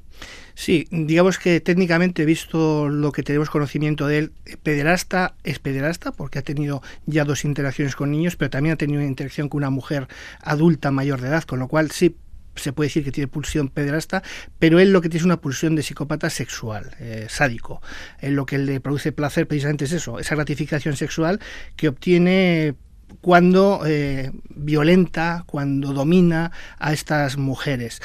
Sí, 0.56 0.88
digamos 0.92 1.40
que 1.40 1.62
técnicamente, 1.62 2.26
visto 2.26 2.90
lo 2.90 3.14
que 3.14 3.24
tenemos 3.24 3.50
conocimiento 3.50 4.08
de 4.08 4.18
él, 4.18 4.32
pederasta 4.62 5.36
es 5.44 5.58
pederasta 5.60 6.12
porque 6.12 6.40
ha 6.40 6.42
tenido 6.42 6.82
ya 7.06 7.24
dos 7.24 7.46
interacciones 7.46 7.96
con 7.96 8.12
niños, 8.12 8.36
pero 8.36 8.50
también 8.50 8.74
ha 8.74 8.78
tenido 8.78 9.00
una 9.00 9.08
interacción 9.08 9.48
con 9.48 9.60
una 9.60 9.70
mujer 9.70 10.08
adulta 10.42 10.92
mayor 10.92 11.22
de 11.22 11.30
edad, 11.30 11.44
con 11.44 11.60
lo 11.60 11.70
cual 11.70 11.92
sí 11.92 12.18
se 12.56 12.74
puede 12.74 12.88
decir 12.88 13.04
que 13.04 13.12
tiene 13.12 13.28
pulsión 13.28 13.70
pederasta, 13.70 14.22
pero 14.60 14.80
él 14.80 14.92
lo 14.92 15.02
que 15.02 15.10
tiene 15.10 15.20
es 15.20 15.26
una 15.26 15.40
pulsión 15.40 15.76
de 15.76 15.84
psicópata 15.84 16.30
sexual, 16.30 16.92
eh, 17.00 17.28
sádico. 17.30 17.82
Él 18.20 18.36
lo 18.36 18.46
que 18.46 18.58
le 18.58 18.82
produce 18.82 19.12
placer 19.12 19.48
precisamente 19.48 19.86
es 19.86 19.94
eso, 19.94 20.20
esa 20.20 20.36
gratificación 20.36 20.96
sexual 20.96 21.40
que 21.76 21.88
obtiene 21.88 22.76
cuando 23.22 23.82
eh, 23.86 24.32
violenta, 24.50 25.44
cuando 25.46 25.94
domina 25.94 26.52
a 26.78 26.94
estas 26.94 27.38
mujeres. 27.38 28.02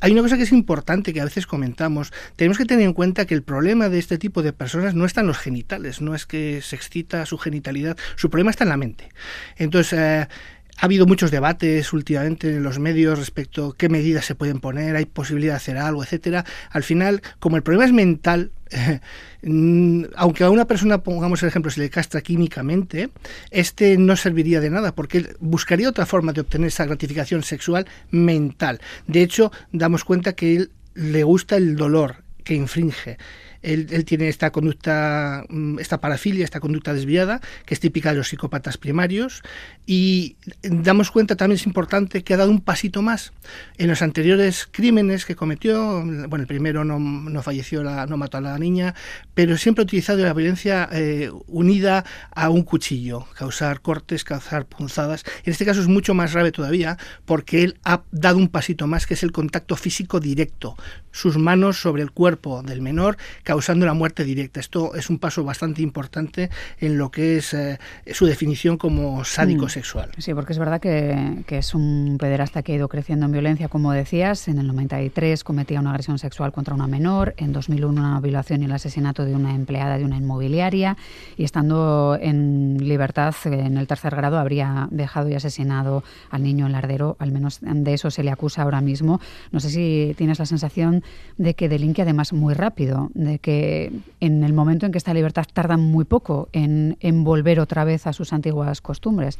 Hay 0.00 0.12
una 0.12 0.22
cosa 0.22 0.36
que 0.36 0.42
es 0.42 0.52
importante 0.52 1.12
que 1.12 1.20
a 1.20 1.24
veces 1.24 1.46
comentamos. 1.46 2.12
Tenemos 2.36 2.58
que 2.58 2.64
tener 2.64 2.84
en 2.84 2.92
cuenta 2.92 3.26
que 3.26 3.34
el 3.34 3.42
problema 3.42 3.88
de 3.88 3.98
este 3.98 4.18
tipo 4.18 4.42
de 4.42 4.52
personas 4.52 4.94
no 4.94 5.04
está 5.04 5.20
en 5.20 5.28
los 5.28 5.38
genitales, 5.38 6.00
no 6.00 6.14
es 6.14 6.26
que 6.26 6.60
se 6.62 6.76
excita 6.76 7.26
su 7.26 7.38
genitalidad, 7.38 7.96
su 8.16 8.30
problema 8.30 8.50
está 8.50 8.64
en 8.64 8.70
la 8.70 8.76
mente. 8.76 9.08
Entonces, 9.56 9.98
eh, 9.98 10.28
ha 10.78 10.84
habido 10.84 11.06
muchos 11.06 11.30
debates 11.30 11.92
últimamente 11.92 12.48
en 12.48 12.62
los 12.62 12.78
medios 12.78 13.18
respecto 13.18 13.68
a 13.68 13.76
qué 13.76 13.88
medidas 13.88 14.24
se 14.26 14.34
pueden 14.34 14.60
poner, 14.60 14.96
hay 14.96 15.06
posibilidad 15.06 15.54
de 15.54 15.56
hacer 15.56 15.78
algo, 15.78 16.02
etcétera. 16.02 16.44
Al 16.70 16.82
final, 16.82 17.22
como 17.38 17.56
el 17.56 17.62
problema 17.62 17.86
es 17.86 17.92
mental, 17.92 18.50
mm, 19.42 20.04
aunque 20.16 20.44
a 20.44 20.50
una 20.50 20.66
persona, 20.66 21.02
pongamos 21.02 21.42
el 21.42 21.48
ejemplo, 21.48 21.70
se 21.70 21.80
le 21.80 21.90
castra 21.90 22.20
químicamente, 22.20 23.10
este 23.50 23.96
no 23.96 24.16
serviría 24.16 24.60
de 24.60 24.70
nada, 24.70 24.94
porque 24.94 25.34
buscaría 25.40 25.88
otra 25.88 26.06
forma 26.06 26.32
de 26.32 26.42
obtener 26.42 26.68
esa 26.68 26.84
gratificación 26.84 27.42
sexual 27.42 27.86
mental. 28.10 28.80
De 29.06 29.22
hecho, 29.22 29.52
damos 29.72 30.04
cuenta 30.04 30.34
que 30.34 30.56
él 30.56 30.70
le 30.94 31.22
gusta 31.24 31.56
el 31.56 31.76
dolor 31.76 32.16
que 32.44 32.54
infringe. 32.54 33.18
Él, 33.66 34.04
tiene 34.04 34.28
esta 34.28 34.52
conducta, 34.52 35.44
mm, 35.48 35.80
esta 35.80 36.00
parafilia, 36.00 36.44
esta 36.44 36.60
conducta 36.60 36.94
desviada, 36.94 37.40
que 37.64 37.74
es 37.74 37.80
típica 37.80 38.10
de 38.10 38.16
los 38.16 38.28
psicópatas 38.28 38.78
primarios, 38.78 39.42
y 39.86 40.36
damos 40.62 41.10
cuenta 41.10 41.34
también 41.34 41.56
es 41.56 41.66
importante 41.66 42.22
que 42.22 42.34
ha 42.34 42.36
dado 42.36 42.50
un 42.50 42.60
pasito 42.60 43.02
más. 43.02 43.32
En 43.76 43.88
los 43.88 44.02
anteriores 44.02 44.68
crímenes 44.70 45.24
que 45.24 45.34
cometió, 45.34 46.04
bueno, 46.28 46.42
el 46.42 46.46
primero 46.46 46.84
no, 46.84 47.42
falleció, 47.42 47.82
la, 47.82 48.06
no 48.06 48.16
mató 48.16 48.38
a 48.38 48.40
la 48.40 48.58
niña, 48.58 48.94
pero 49.34 49.56
siempre 49.56 49.82
ha 49.82 49.84
utilizado 49.84 50.22
la 50.22 50.32
violencia 50.32 50.88
eh, 50.92 51.30
unida 51.48 52.04
a 52.30 52.50
un 52.50 52.62
cuchillo, 52.62 53.26
causar 53.36 53.80
cortes, 53.80 54.22
causar 54.22 54.66
punzadas. 54.66 55.24
En 55.44 55.52
este 55.52 55.64
caso 55.64 55.80
es 55.80 55.88
mucho 55.88 56.14
más 56.14 56.32
grave 56.32 56.52
todavía, 56.52 56.98
porque 57.24 57.64
él 57.64 57.78
ha 57.84 58.02
dado 58.12 58.38
un 58.38 58.48
pasito 58.48 58.86
más, 58.86 59.06
que 59.06 59.14
es 59.14 59.22
el 59.24 59.32
contacto 59.32 59.74
físico 59.74 60.20
directo, 60.20 60.76
sus 61.10 61.36
manos 61.36 61.80
sobre 61.80 62.02
el 62.02 62.10
cuerpo 62.10 62.62
del 62.62 62.82
menor, 62.82 63.16
causando 63.56 63.86
la 63.86 63.94
muerte 63.94 64.22
directa. 64.22 64.60
Esto 64.60 64.94
es 64.94 65.08
un 65.08 65.18
paso 65.18 65.42
bastante 65.42 65.80
importante 65.80 66.50
en 66.78 66.98
lo 66.98 67.10
que 67.10 67.38
es 67.38 67.54
eh, 67.54 67.78
su 68.12 68.26
definición 68.26 68.76
como 68.76 69.24
sádico 69.24 69.64
mm. 69.64 69.68
sexual. 69.70 70.10
Sí, 70.18 70.34
porque 70.34 70.52
es 70.52 70.58
verdad 70.58 70.78
que, 70.78 71.42
que, 71.46 71.56
es 71.56 71.74
un 71.74 72.18
pederasta 72.20 72.62
que 72.62 72.72
ha 72.72 72.74
ido 72.74 72.88
creciendo 72.88 73.24
en 73.24 73.32
violencia, 73.32 73.68
como 73.68 73.92
decías. 73.92 74.48
En 74.48 74.58
el 74.58 74.66
93 74.66 75.42
cometía 75.42 75.80
una 75.80 75.92
agresión 75.92 76.18
sexual 76.18 76.52
contra 76.52 76.74
una 76.74 76.86
menor, 76.86 77.32
en 77.38 77.54
2001 77.54 77.88
una 77.88 78.20
violación 78.20 78.60
y 78.60 78.66
el 78.66 78.72
asesinato 78.72 79.24
de 79.24 79.34
una 79.34 79.54
empleada 79.54 79.96
de 79.96 80.04
una 80.04 80.18
inmobiliaria 80.18 80.98
y 81.38 81.44
estando 81.44 82.18
en 82.20 82.76
libertad 82.78 83.34
en 83.46 83.78
el 83.78 83.86
tercer 83.86 84.14
grado 84.14 84.38
habría 84.38 84.86
dejado 84.90 85.30
y 85.30 85.34
asesinado 85.34 86.04
al 86.30 86.42
niño 86.42 86.66
en 86.66 86.72
lardero, 86.72 87.16
al 87.18 87.32
menos 87.32 87.60
de 87.62 87.94
eso 87.94 88.10
se 88.10 88.22
le 88.22 88.30
acusa 88.30 88.62
ahora 88.62 88.82
mismo. 88.82 89.18
No 89.50 89.60
sé 89.60 89.70
si 89.70 90.14
tienes 90.18 90.38
la 90.38 90.46
sensación 90.46 91.02
de 91.38 91.54
que 91.54 91.70
delinque 91.70 92.02
además 92.02 92.34
muy 92.34 92.52
rápido, 92.52 93.10
de 93.14 93.38
que 93.38 93.45
en 93.46 94.44
el 94.44 94.52
momento 94.52 94.86
en 94.86 94.92
que 94.92 94.98
está 94.98 95.14
libertad 95.14 95.44
tarda 95.52 95.76
muy 95.76 96.04
poco 96.04 96.48
en, 96.52 96.96
en 97.00 97.24
volver 97.24 97.60
otra 97.60 97.84
vez 97.84 98.06
a 98.06 98.12
sus 98.12 98.32
antiguas 98.32 98.80
costumbres. 98.80 99.38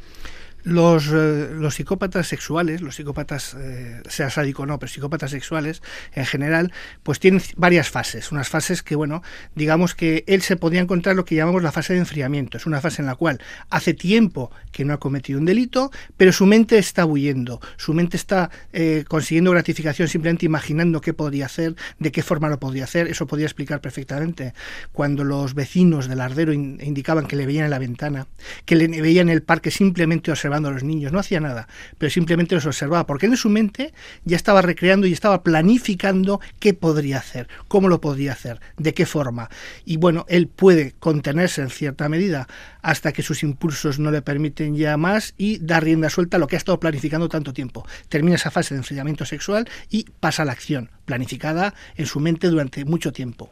Los, 0.67 1.07
eh, 1.13 1.49
los 1.53 1.75
psicópatas 1.75 2.27
sexuales, 2.27 2.81
los 2.81 2.97
psicópatas, 2.97 3.55
eh, 3.57 4.01
sea 4.09 4.29
sádico 4.29 4.63
o 4.63 4.65
no, 4.65 4.77
pero 4.77 4.91
psicópatas 4.91 5.31
sexuales 5.31 5.81
en 6.13 6.25
general, 6.25 6.73
pues 7.03 7.21
tienen 7.21 7.41
varias 7.55 7.89
fases. 7.89 8.33
Unas 8.33 8.49
fases 8.49 8.83
que, 8.83 8.97
bueno, 8.97 9.23
digamos 9.55 9.95
que 9.95 10.25
él 10.27 10.41
se 10.41 10.57
podría 10.57 10.81
encontrar 10.81 11.15
lo 11.15 11.23
que 11.23 11.35
llamamos 11.35 11.63
la 11.63 11.71
fase 11.71 11.93
de 11.93 11.99
enfriamiento. 11.99 12.57
Es 12.57 12.65
una 12.65 12.81
fase 12.81 13.01
en 13.01 13.05
la 13.05 13.15
cual 13.15 13.39
hace 13.69 13.93
tiempo 13.93 14.51
que 14.73 14.83
no 14.83 14.93
ha 14.93 14.99
cometido 14.99 15.39
un 15.39 15.45
delito, 15.45 15.89
pero 16.17 16.33
su 16.33 16.45
mente 16.45 16.77
está 16.77 17.05
huyendo. 17.05 17.61
Su 17.77 17.93
mente 17.93 18.17
está 18.17 18.51
eh, 18.73 19.05
consiguiendo 19.07 19.51
gratificación 19.51 20.09
simplemente 20.09 20.45
imaginando 20.45 20.99
qué 20.99 21.13
podría 21.13 21.45
hacer, 21.45 21.77
de 21.97 22.11
qué 22.11 22.23
forma 22.23 22.49
lo 22.49 22.59
podría 22.59 22.83
hacer. 22.83 23.07
Eso 23.07 23.25
podría 23.25 23.45
explicar 23.47 23.79
perfectamente 23.79 24.53
cuando 24.91 25.23
los 25.23 25.53
vecinos 25.53 26.09
del 26.09 26.19
ardero 26.19 26.51
indicaban 26.51 27.25
que 27.25 27.37
le 27.37 27.45
veían 27.45 27.63
en 27.63 27.71
la 27.71 27.79
ventana, 27.79 28.27
que 28.65 28.75
le 28.75 28.89
veían 29.01 29.29
en 29.29 29.33
el 29.33 29.43
parque 29.43 29.71
simplemente 29.71 30.29
observando 30.29 30.56
a 30.65 30.71
los 30.71 30.83
niños, 30.83 31.11
no 31.11 31.19
hacía 31.19 31.39
nada, 31.39 31.67
pero 31.97 32.09
simplemente 32.09 32.55
los 32.55 32.65
observaba, 32.65 33.05
porque 33.05 33.25
en 33.25 33.37
su 33.37 33.49
mente 33.49 33.93
ya 34.25 34.35
estaba 34.35 34.61
recreando 34.61 35.07
y 35.07 35.13
estaba 35.13 35.43
planificando 35.43 36.39
qué 36.59 36.73
podría 36.73 37.17
hacer, 37.17 37.47
cómo 37.67 37.89
lo 37.89 38.01
podría 38.01 38.33
hacer, 38.33 38.59
de 38.77 38.93
qué 38.93 39.05
forma. 39.05 39.49
Y 39.85 39.97
bueno, 39.97 40.25
él 40.29 40.47
puede 40.47 40.93
contenerse 40.99 41.61
en 41.61 41.69
cierta 41.69 42.09
medida 42.09 42.47
hasta 42.81 43.11
que 43.11 43.23
sus 43.23 43.43
impulsos 43.43 43.99
no 43.99 44.11
le 44.11 44.21
permiten 44.21 44.75
ya 44.75 44.97
más 44.97 45.33
y 45.37 45.59
dar 45.59 45.83
rienda 45.83 46.09
suelta 46.09 46.37
a 46.37 46.39
lo 46.39 46.47
que 46.47 46.55
ha 46.55 46.57
estado 46.57 46.79
planificando 46.79 47.29
tanto 47.29 47.53
tiempo. 47.53 47.85
Termina 48.09 48.35
esa 48.35 48.51
fase 48.51 48.73
de 48.73 48.79
enfriamiento 48.79 49.25
sexual 49.25 49.67
y 49.89 50.05
pasa 50.19 50.43
a 50.43 50.45
la 50.45 50.53
acción, 50.53 50.89
planificada 51.05 51.73
en 51.95 52.05
su 52.05 52.19
mente 52.19 52.47
durante 52.47 52.85
mucho 52.85 53.11
tiempo. 53.11 53.51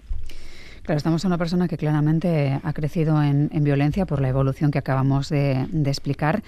Claro, 0.85 0.97
estamos 0.97 1.23
en 1.23 1.29
una 1.29 1.39
persona 1.39 1.67
que 1.67 1.77
claramente 1.77 2.59
ha 2.61 2.73
crecido 2.73 3.23
en, 3.23 3.49
violencia 3.63 4.05
por 4.05 4.21
la 4.21 4.29
evolución 4.29 4.69
que 4.69 4.77
acabamos 4.77 5.29
de, 5.29 5.65
explicar. 5.83 6.43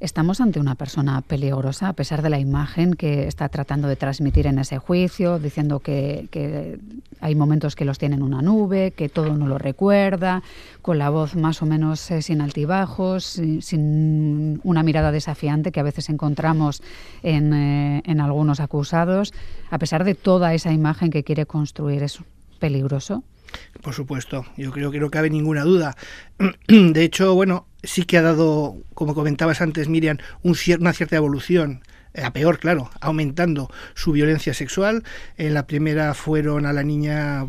Estamos 0.00 0.40
ante 0.40 0.58
una 0.58 0.76
persona 0.76 1.20
peligrosa, 1.20 1.88
a 1.88 1.92
pesar 1.92 2.22
de 2.22 2.30
la 2.30 2.38
imagen 2.38 2.94
que 2.94 3.28
está 3.28 3.50
tratando 3.50 3.88
de 3.88 3.96
transmitir 3.96 4.46
en 4.46 4.58
ese 4.58 4.78
juicio, 4.78 5.38
diciendo 5.38 5.80
que, 5.80 6.78
hay 7.20 7.34
momentos 7.34 7.76
que 7.76 7.84
los 7.84 7.98
tiene 7.98 8.14
en 8.14 8.22
una 8.22 8.40
nube, 8.40 8.92
que 8.92 9.10
todo 9.10 9.36
no 9.36 9.46
lo 9.46 9.58
recuerda, 9.58 10.42
con 10.80 10.96
la 10.96 11.10
voz 11.10 11.36
más 11.36 11.60
o 11.60 11.66
menos 11.66 12.10
eh, 12.10 12.22
sin 12.22 12.40
altibajos, 12.40 13.38
sin, 13.60 14.58
una 14.64 14.82
mirada 14.82 15.12
desafiante 15.12 15.70
que 15.70 15.80
a 15.80 15.84
veces 15.84 16.08
encontramos 16.08 16.82
en, 17.22 17.52
eh, 17.52 18.02
en 18.06 18.22
algunos 18.22 18.58
acusados. 18.58 19.34
A 19.70 19.78
pesar 19.78 20.04
de 20.04 20.14
toda 20.14 20.54
esa 20.54 20.72
imagen 20.72 21.10
que 21.10 21.24
quiere 21.24 21.44
construir, 21.44 22.02
¿es 22.02 22.18
peligroso? 22.58 23.22
Por 23.82 23.94
supuesto, 23.94 24.46
yo 24.56 24.70
creo 24.70 24.90
que 24.90 25.00
no 25.00 25.10
cabe 25.10 25.30
ninguna 25.30 25.62
duda. 25.62 25.96
De 26.68 27.02
hecho, 27.02 27.34
bueno, 27.34 27.66
sí 27.82 28.04
que 28.04 28.18
ha 28.18 28.22
dado, 28.22 28.76
como 28.94 29.14
comentabas 29.14 29.60
antes, 29.60 29.88
Miriam, 29.88 30.18
un 30.42 30.56
una 30.80 30.92
cierta 30.92 31.16
evolución 31.16 31.82
a 32.14 32.32
peor, 32.32 32.58
claro, 32.58 32.90
aumentando 33.00 33.70
su 33.94 34.12
violencia 34.12 34.54
sexual. 34.54 35.02
En 35.36 35.54
la 35.54 35.66
primera 35.66 36.14
fueron 36.14 36.66
a 36.66 36.72
la 36.72 36.82
niña 36.82 37.46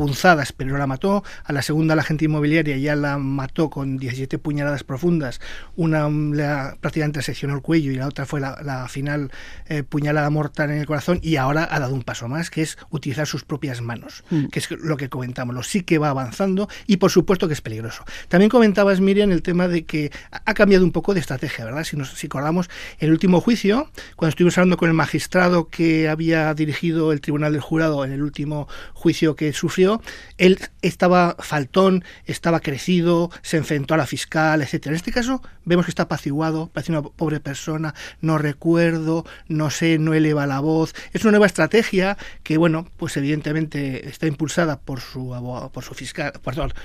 punzadas, 0.00 0.54
pero 0.54 0.70
no 0.70 0.78
la 0.78 0.86
mató. 0.86 1.22
A 1.44 1.52
la 1.52 1.60
segunda, 1.60 1.94
la 1.94 2.00
agente 2.00 2.24
inmobiliaria 2.24 2.78
ya 2.78 2.96
la 2.96 3.18
mató 3.18 3.68
con 3.68 3.98
17 3.98 4.38
puñaladas 4.38 4.82
profundas. 4.82 5.42
Una 5.76 6.08
la, 6.08 6.78
prácticamente 6.80 7.20
seccionó 7.20 7.54
el 7.54 7.60
cuello 7.60 7.92
y 7.92 7.96
la 7.96 8.08
otra 8.08 8.24
fue 8.24 8.40
la, 8.40 8.86
final 8.88 9.30
eh, 9.68 9.82
puñalada 9.82 10.30
mortal 10.30 10.70
en 10.70 10.78
el 10.78 10.86
corazón. 10.86 11.18
Y 11.22 11.36
ahora 11.36 11.68
ha 11.70 11.78
dado 11.80 11.92
un 11.92 12.02
paso 12.02 12.28
más, 12.28 12.48
que 12.48 12.62
es 12.62 12.78
utilizar 12.88 13.26
sus 13.26 13.44
propias 13.44 13.82
manos, 13.82 14.24
mm. 14.30 14.46
que 14.46 14.58
es 14.60 14.70
lo 14.70 14.96
que 14.96 15.10
comentamos. 15.10 15.54
Lo 15.54 15.62
sí 15.62 15.82
que 15.82 15.98
va 15.98 16.08
avanzando 16.08 16.66
y 16.86 16.96
por 16.96 17.10
supuesto 17.10 17.46
que 17.46 17.52
es 17.52 17.60
peligroso. 17.60 18.02
También 18.28 18.48
comentabas, 18.48 19.00
Miriam, 19.00 19.30
el 19.32 19.42
tema 19.42 19.68
de 19.68 19.84
que 19.84 20.10
ha 20.30 20.54
cambiado 20.54 20.82
un 20.82 20.92
poco 20.92 21.12
de 21.12 21.20
estrategia, 21.20 21.66
¿verdad? 21.66 21.84
Si 21.84 21.98
nos 21.98 22.10
si 22.14 22.26
acordamos, 22.26 22.70
el 23.00 23.10
último 23.10 23.42
juicio, 23.42 23.90
cuando 24.16 24.30
estuvimos 24.30 24.56
hablando 24.56 24.78
con 24.78 24.88
el 24.88 24.94
magistrado 24.94 25.68
que 25.68 26.08
había 26.08 26.54
dirigido 26.54 27.12
el 27.12 27.20
Tribunal 27.20 27.52
del 27.52 27.60
Jurado 27.60 28.02
en 28.02 28.12
el 28.12 28.22
último 28.22 28.66
juicio 28.94 29.36
que 29.36 29.52
sufrió, 29.52 29.89
él 30.38 30.58
estaba 30.82 31.36
faltón, 31.38 32.04
estaba 32.26 32.60
crecido, 32.60 33.30
se 33.42 33.56
enfrentó 33.56 33.94
a 33.94 33.96
la 33.96 34.06
fiscal, 34.06 34.62
etcétera. 34.62 34.92
En 34.92 34.96
este 34.96 35.12
caso 35.12 35.42
vemos 35.64 35.86
que 35.86 35.90
está 35.90 36.04
apaciguado, 36.04 36.68
parece 36.72 36.92
una 36.92 37.02
pobre 37.02 37.40
persona, 37.40 37.94
no 38.20 38.38
recuerdo, 38.38 39.24
no 39.48 39.70
sé, 39.70 39.98
no 39.98 40.14
eleva 40.14 40.46
la 40.46 40.60
voz. 40.60 40.94
Es 41.12 41.22
una 41.24 41.32
nueva 41.32 41.46
estrategia 41.46 42.16
que, 42.42 42.56
bueno, 42.56 42.86
pues 42.96 43.16
evidentemente 43.16 44.08
está 44.08 44.26
impulsada 44.26 44.80
por 44.80 45.00
su 45.00 45.34
abogado, 45.34 45.70
por 45.70 45.84
su 45.84 45.94
fiscal, 45.94 46.32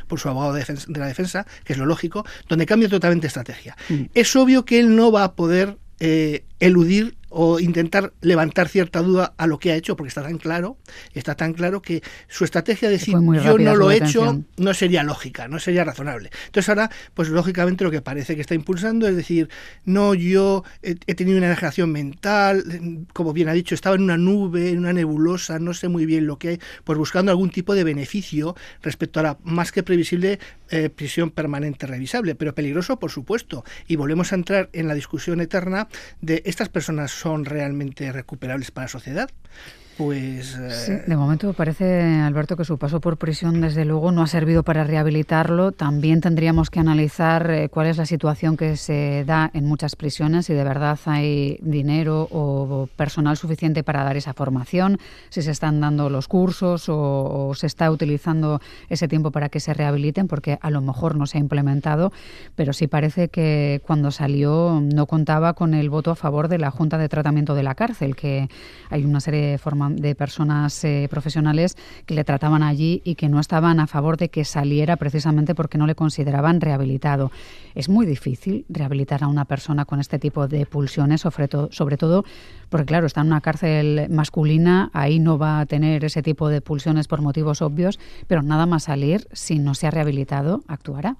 por 0.08 0.20
su 0.20 0.30
abogado 0.30 0.54
de, 0.54 0.66
la 1.00 1.08
defensa, 1.08 1.46
que 1.64 1.74
es 1.74 1.80
lo 1.80 1.86
lógico, 1.86 2.26
donde 2.48 2.66
cambia 2.66 2.90
totalmente 2.90 3.28
estrategia. 3.28 3.76
Mm. 3.90 4.06
Es 4.14 4.36
obvio 4.36 4.66
que 4.66 4.80
él 4.80 4.96
no 4.96 5.12
va 5.12 5.24
a 5.24 5.34
poder 5.36 5.78
eh, 6.00 6.44
eludir 6.60 7.18
o 7.38 7.60
intentar 7.60 8.14
levantar 8.22 8.70
cierta 8.70 9.02
duda 9.02 9.34
a 9.36 9.46
lo 9.46 9.60
que 9.60 9.74
ha 9.74 9.76
hecho, 9.76 9.98
porque 9.98 10.08
está 10.08 10.24
tan 10.24 10.38
claro, 10.38 10.78
está 11.14 11.36
tan 11.36 11.52
claro 11.52 11.82
que 11.82 12.02
su 12.30 12.46
estrategia 12.46 12.88
de 12.88 12.94
decir 12.94 13.14
yo 13.44 13.58
no 13.58 13.76
lo 13.76 13.92
he 13.92 13.98
hecho 13.98 14.42
no 14.56 14.74
sería 14.74 15.04
lógica, 15.04 15.50
no 15.50 15.60
sería 15.60 15.84
razonable. 15.84 16.30
Entonces 16.46 16.70
ahora, 16.70 16.90
pues 17.14 17.28
lógicamente 17.28 17.84
lo 17.84 17.92
que 17.92 18.02
parece 18.02 18.36
que 18.36 18.42
está 18.42 18.56
impulsando 18.56 19.06
es 19.06 19.18
decir, 19.18 19.50
no, 19.84 20.14
yo 20.14 20.64
he, 20.82 20.96
tenido 20.96 21.38
una 21.38 21.48
exageración 21.48 21.92
mental, 21.92 22.64
como 23.12 23.34
bien 23.34 23.50
ha 23.50 23.54
dicho, 23.54 23.76
estaba 23.76 23.98
en 23.98 24.04
una 24.04 24.18
nube, 24.18 24.70
en 24.70 24.80
una 24.80 24.94
nebulosa, 24.94 25.60
no 25.60 25.74
sé 25.74 25.90
muy 25.90 26.06
bien 26.06 26.28
lo 26.28 26.40
que 26.40 26.48
hay, 26.48 26.60
pues 26.86 26.98
buscando 26.98 27.32
algún 27.32 27.50
tipo 27.50 27.76
de 27.76 27.84
beneficio 27.84 28.56
respecto 28.82 29.20
a 29.20 29.24
la 29.24 29.38
más 29.44 29.74
que 29.74 29.84
previsible 29.84 30.40
eh, 30.70 30.90
prisión 30.90 31.32
permanente 31.32 31.86
revisable, 31.86 32.34
pero 32.34 32.56
peligroso 32.56 32.98
por 32.98 33.12
supuesto. 33.12 33.66
Y 33.90 33.98
volvemos 33.98 34.32
a 34.32 34.36
entrar 34.36 34.70
en 34.72 34.88
la 34.88 34.94
discusión 34.94 35.42
eterna 35.42 35.90
de 36.22 36.42
estas 36.46 36.70
personas 36.70 37.25
son 37.26 37.44
realmente 37.44 38.12
recuperables 38.12 38.70
para 38.70 38.86
la 38.86 38.90
sociedad 38.90 39.32
pues... 39.98 40.58
Eh, 40.58 41.04
de 41.06 41.16
momento 41.16 41.54
parece, 41.54 42.20
Alberto, 42.20 42.58
que 42.58 42.66
su 42.66 42.78
paso 42.78 43.00
por 43.00 43.18
prisión, 43.18 43.62
desde 43.62 43.86
luego, 43.86 44.12
no 44.12 44.24
ha 44.24 44.28
servido 44.28 44.64
para 44.64 44.84
rehabilitarlo. 44.84 45.72
También 45.72 46.22
tendríamos 46.22 46.70
que 46.70 46.80
analizar 46.80 47.50
eh, 47.52 47.70
cuál 47.70 47.88
es 47.88 47.98
la 47.98 48.06
situación 48.06 48.58
que 48.58 48.76
se 48.76 49.24
da 49.26 49.52
en 49.54 49.66
muchas 49.66 49.96
prisiones, 49.96 50.48
si 50.48 50.54
de 50.54 50.64
verdad 50.64 51.00
hay 51.06 51.60
dinero 51.62 52.28
o 52.32 52.90
personal 52.96 53.38
suficiente 53.38 53.84
para 53.84 54.04
dar 54.04 54.18
esa 54.18 54.34
formación, 54.34 54.98
si 55.30 55.42
se 55.42 55.52
están 55.52 55.80
dando 55.80 56.10
los 56.10 56.28
cursos 56.28 56.86
o, 56.90 57.54
se 57.56 57.68
está 57.68 57.92
utilizando 57.92 58.60
ese 58.90 59.08
tiempo 59.08 59.32
para 59.32 59.50
que 59.50 59.60
se 59.60 59.74
rehabiliten, 59.74 60.28
porque 60.28 60.58
a 60.62 60.72
lo 60.72 60.82
mejor 60.82 61.16
no 61.16 61.28
se 61.28 61.38
ha 61.38 61.42
implementado, 61.42 62.12
pero 62.56 62.74
sí 62.74 62.88
parece 62.88 63.30
que 63.30 63.82
cuando 63.86 64.12
salió 64.12 64.82
no 64.82 65.06
contaba 65.06 65.54
con 65.54 65.74
el 65.74 65.90
voto 65.90 66.12
a 66.12 66.16
favor 66.16 66.48
de 66.48 66.58
la 66.58 66.72
Junta 66.72 66.98
de 66.98 67.08
Tratamiento 67.08 67.56
de 67.56 67.64
la 67.64 67.76
Cárcel, 67.76 68.16
que 68.16 68.50
hay 68.90 69.06
una 69.06 69.20
serie 69.20 69.42
de 69.52 69.58
formaciones 69.58 69.85
de 69.90 70.16
personas 70.16 70.84
eh, 70.84 71.08
profesionales 71.10 71.78
que 72.06 72.14
le 72.14 72.24
trataban 72.24 72.64
allí 72.64 73.02
y 73.04 73.16
que 73.16 73.30
no 73.30 73.40
estaban 73.40 73.80
a 73.80 73.88
favor 73.88 74.18
de 74.18 74.30
que 74.30 74.46
saliera 74.46 74.98
precisamente 74.98 75.56
porque 75.56 75.78
no 75.78 75.88
le 75.88 75.96
consideraban 75.96 76.62
rehabilitado. 76.62 77.32
Es 77.74 77.90
muy 77.90 78.06
difícil 78.06 78.66
rehabilitar 78.70 79.24
a 79.24 79.28
una 79.28 79.46
persona 79.46 79.86
con 79.86 80.00
este 80.00 80.20
tipo 80.20 80.48
de 80.48 80.66
pulsiones, 80.66 81.22
sobre, 81.22 81.48
todo, 81.48 81.70
sobre 81.72 81.98
todo 81.98 82.26
porque, 82.70 82.86
claro, 82.86 83.06
está 83.06 83.22
en 83.22 83.28
una 83.28 83.42
cárcel 83.42 84.08
masculina, 84.10 84.90
ahí 84.94 85.20
no 85.20 85.38
va 85.38 85.60
a 85.60 85.66
tener 85.66 86.04
ese 86.04 86.22
tipo 86.22 86.50
de 86.50 86.62
pulsiones 86.62 87.08
por 87.08 87.22
motivos 87.22 87.62
obvios, 87.62 88.00
pero 88.28 88.42
nada 88.42 88.66
más 88.66 88.84
salir, 88.84 89.28
si 89.32 89.60
no 89.60 89.76
se 89.76 89.88
ha 89.88 89.92
rehabilitado, 89.92 90.64
actuará. 90.68 91.18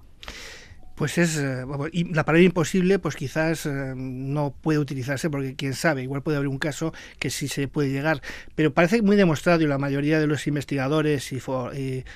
Pues 0.96 1.18
es, 1.18 1.38
eh, 1.38 1.66
la 2.12 2.24
palabra 2.24 2.42
imposible, 2.42 3.00
pues 3.00 3.18
quizás 3.18 3.66
eh, 3.66 3.94
no 3.98 4.56
puede 4.62 4.80
utilizarse 4.80 5.30
porque 5.30 5.54
quién 5.56 5.74
sabe, 5.74 6.04
igual 6.04 6.22
puede 6.22 6.38
haber 6.38 6.48
un 6.48 6.58
caso 6.58 6.94
que 7.20 7.30
sí 7.30 7.50
se 7.50 7.68
puede 7.68 7.90
llegar, 7.90 8.22
pero 8.56 8.74
parece 8.74 9.02
muy 9.02 9.18
demostrado 9.18 9.62
y 9.62 9.68
la 9.68 9.78
mayoría 9.78 10.22
de 10.22 10.28
los 10.28 10.48
investigadores 10.48 11.34
y, 11.34 11.42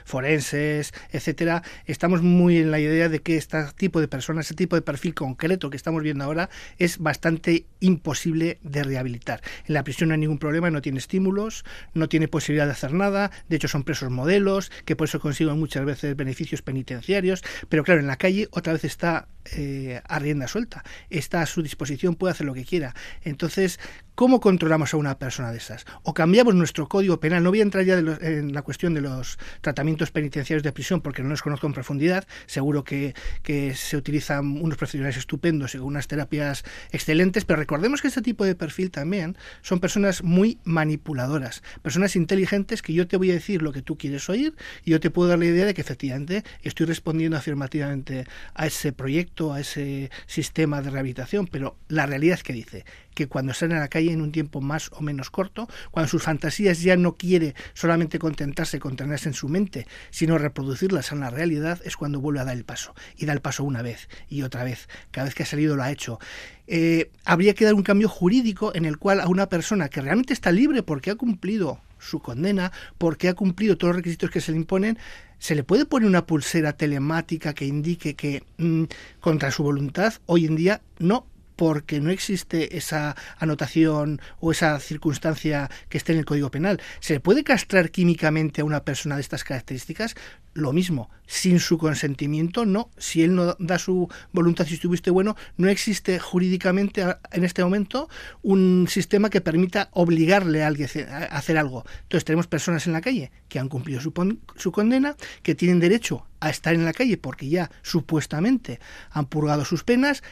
forenses, 0.05 0.93
etcétera, 1.11 1.61
estamos 1.87 2.21
muy 2.21 2.57
en 2.57 2.71
la 2.71 2.79
idea 2.79 3.09
de 3.09 3.19
que 3.19 3.35
este 3.35 3.57
tipo 3.75 3.99
de 3.99 4.07
personas, 4.07 4.45
ese 4.45 4.55
tipo 4.55 4.77
de 4.77 4.81
perfil 4.81 5.13
concreto 5.13 5.69
que 5.69 5.75
estamos 5.75 6.01
viendo 6.01 6.23
ahora 6.23 6.49
es 6.77 6.99
bastante 6.99 7.65
imposible 7.81 8.59
de 8.63 8.83
rehabilitar. 8.83 9.41
En 9.67 9.73
la 9.73 9.83
prisión 9.83 10.07
no 10.07 10.13
hay 10.13 10.21
ningún 10.21 10.39
problema, 10.39 10.71
no 10.71 10.81
tiene 10.81 10.99
estímulos, 10.99 11.65
no 11.93 12.07
tiene 12.07 12.29
posibilidad 12.29 12.65
de 12.65 12.71
hacer 12.71 12.93
nada, 12.93 13.29
de 13.49 13.57
hecho 13.57 13.67
son 13.67 13.83
presos 13.83 14.09
modelos, 14.09 14.71
que 14.85 14.95
por 14.95 15.09
eso 15.09 15.19
consiguen 15.19 15.59
muchas 15.59 15.83
veces 15.83 16.15
beneficios 16.15 16.61
penitenciarios, 16.61 17.43
pero 17.67 17.83
claro, 17.83 17.99
en 17.99 18.07
la 18.07 18.15
calle 18.15 18.47
otra 18.51 18.68
vez 18.73 18.83
está 18.83 19.27
eh, 19.55 20.01
a 20.07 20.19
rienda 20.19 20.47
suelta, 20.47 20.83
está 21.09 21.41
a 21.41 21.45
su 21.45 21.61
disposición, 21.63 22.15
puede 22.15 22.31
hacer 22.31 22.45
lo 22.45 22.53
que 22.53 22.65
quiera. 22.65 22.93
Entonces, 23.23 23.79
¿cómo 24.13 24.39
controlamos 24.39 24.93
a 24.93 24.97
una 24.97 25.17
persona 25.17 25.51
de 25.51 25.57
esas? 25.57 25.85
O 26.03 26.13
cambiamos 26.13 26.53
nuestro 26.53 26.87
código 26.87 27.19
penal, 27.19 27.41
no 27.41 27.49
voy 27.49 27.59
a 27.59 27.63
entrar 27.63 27.85
ya 27.85 27.97
en 27.97 28.53
la 28.53 28.61
cuestión 28.61 28.93
de 28.93 29.01
los 29.01 29.39
tratamientos 29.61 30.11
penitenciarios 30.11 30.61
de 30.61 30.71
prisión 30.71 31.01
porque 31.01 31.23
no 31.23 31.29
los 31.29 31.41
conozco 31.41 31.67
en 31.67 31.73
profundidad, 31.73 32.27
seguro 32.45 32.83
que, 32.83 33.15
que 33.41 33.75
se 33.75 33.97
utilizan 33.97 34.61
unos 34.61 34.77
profesionales 34.77 35.17
estupendos 35.17 35.73
y 35.73 35.77
unas 35.77 36.07
terapias 36.07 36.63
excelentes, 36.91 37.45
pero 37.45 37.59
recordemos 37.59 38.01
que 38.01 38.09
este 38.09 38.21
tipo 38.21 38.45
de 38.45 38.55
perfil 38.55 38.91
también 38.91 39.37
son 39.61 39.79
personas 39.79 40.21
muy 40.23 40.59
manipuladoras, 40.63 41.63
personas 41.81 42.15
inteligentes 42.15 42.81
que 42.81 42.93
yo 42.93 43.07
te 43.07 43.17
voy 43.17 43.31
a 43.31 43.35
decir 43.35 43.61
lo 43.61 43.71
que 43.71 43.81
tú 43.81 43.97
quieres 43.97 44.29
oír 44.29 44.53
y 44.83 44.91
yo 44.91 44.99
te 44.99 45.09
puedo 45.09 45.29
dar 45.29 45.39
la 45.39 45.45
idea 45.45 45.65
de 45.65 45.73
que 45.73 45.81
efectivamente 45.81 46.43
estoy 46.61 46.85
respondiendo 46.85 47.37
afirmativamente 47.37 48.25
a 48.53 48.67
ese 48.67 48.91
proyecto, 48.91 49.38
a 49.53 49.61
ese 49.61 50.11
sistema 50.27 50.81
de 50.81 50.89
rehabilitación, 50.89 51.47
pero 51.47 51.77
la 51.87 52.05
realidad 52.05 52.35
es 52.35 52.43
que 52.43 52.53
dice 52.53 52.85
que 53.15 53.27
cuando 53.27 53.53
sale 53.53 53.75
a 53.75 53.79
la 53.79 53.87
calle 53.87 54.11
en 54.11 54.21
un 54.21 54.31
tiempo 54.31 54.61
más 54.61 54.91
o 54.93 55.01
menos 55.01 55.29
corto, 55.29 55.67
cuando 55.91 56.09
sus 56.09 56.23
fantasías 56.23 56.81
ya 56.81 56.95
no 56.97 57.15
quiere 57.15 57.55
solamente 57.73 58.19
contentarse 58.19 58.79
con 58.79 58.95
tenerse 58.95 59.29
en 59.29 59.33
su 59.33 59.49
mente, 59.49 59.87
sino 60.09 60.37
reproducirlas 60.37 61.11
en 61.11 61.21
la 61.21 61.29
realidad, 61.29 61.79
es 61.83 61.95
cuando 61.95 62.19
vuelve 62.19 62.39
a 62.41 62.45
dar 62.45 62.55
el 62.55 62.65
paso. 62.65 62.93
Y 63.15 63.25
da 63.25 63.33
el 63.33 63.41
paso 63.41 63.63
una 63.63 63.81
vez 63.81 64.09
y 64.29 64.41
otra 64.43 64.63
vez. 64.63 64.87
Cada 65.11 65.25
vez 65.25 65.35
que 65.35 65.43
ha 65.43 65.45
salido 65.45 65.75
lo 65.75 65.83
ha 65.83 65.91
hecho. 65.91 66.19
Eh, 66.67 67.09
habría 67.25 67.53
que 67.55 67.65
dar 67.65 67.73
un 67.73 67.83
cambio 67.83 68.09
jurídico 68.09 68.73
en 68.75 68.85
el 68.85 68.97
cual 68.97 69.21
a 69.21 69.27
una 69.27 69.49
persona 69.49 69.89
que 69.89 70.01
realmente 70.01 70.33
está 70.33 70.51
libre 70.51 70.83
porque 70.83 71.11
ha 71.11 71.15
cumplido 71.15 71.81
su 71.99 72.19
condena, 72.19 72.71
porque 72.97 73.29
ha 73.29 73.33
cumplido 73.33 73.77
todos 73.77 73.89
los 73.89 73.97
requisitos 73.97 74.31
que 74.31 74.41
se 74.41 74.51
le 74.51 74.57
imponen, 74.57 74.97
¿Se 75.39 75.55
le 75.55 75.63
puede 75.63 75.85
poner 75.85 76.07
una 76.07 76.25
pulsera 76.25 76.73
telemática 76.73 77.53
que 77.53 77.65
indique 77.65 78.13
que 78.13 78.43
mm, 78.57 78.83
contra 79.21 79.51
su 79.51 79.63
voluntad 79.63 80.13
hoy 80.25 80.45
en 80.45 80.57
día 80.57 80.81
no 80.99 81.25
porque 81.59 81.99
no 81.99 82.09
existe 82.09 82.77
esa 82.77 83.17
anotación 83.37 84.21
o 84.39 84.53
esa 84.53 84.79
circunstancia 84.79 85.69
que 85.89 85.97
esté 85.97 86.13
en 86.13 86.19
el 86.19 86.23
Código 86.23 86.49
Penal. 86.49 86.79
¿Se 87.01 87.15
le 87.15 87.19
puede 87.19 87.43
castrar 87.43 87.91
químicamente 87.91 88.61
a 88.61 88.63
una 88.63 88.85
persona 88.85 89.15
de 89.15 89.21
estas 89.21 89.43
características? 89.43 90.15
Lo 90.53 90.71
mismo, 90.71 91.09
sin 91.27 91.59
su 91.59 91.77
consentimiento, 91.77 92.65
no. 92.65 92.91
Si 92.97 93.23
él 93.23 93.35
no 93.35 93.57
da 93.59 93.77
su 93.77 94.07
voluntad 94.31 94.67
y 94.69 94.75
estuviste 94.75 95.11
bueno, 95.11 95.35
no 95.57 95.67
existe 95.67 96.17
jurídicamente 96.17 97.03
en 97.29 97.43
este 97.43 97.61
momento 97.61 98.07
un 98.41 98.87
sistema 98.89 99.29
que 99.29 99.41
permita 99.41 99.89
obligarle 99.91 100.63
a 100.63 100.67
alguien 100.67 100.87
a 101.09 101.25
hacer 101.25 101.57
algo. 101.57 101.83
Entonces 102.03 102.23
tenemos 102.23 102.47
personas 102.47 102.87
en 102.87 102.93
la 102.93 103.01
calle 103.01 103.33
que 103.49 103.59
han 103.59 103.67
cumplido 103.67 103.99
su, 103.99 104.13
su 104.55 104.71
condena, 104.71 105.17
que 105.43 105.55
tienen 105.55 105.81
derecho 105.81 106.25
a 106.39 106.49
estar 106.49 106.73
en 106.73 106.85
la 106.85 106.93
calle 106.93 107.17
porque 107.17 107.49
ya 107.49 107.69
supuestamente 107.81 108.79
han 109.11 109.25
purgado 109.25 109.65
sus 109.65 109.83
penas, 109.83 110.23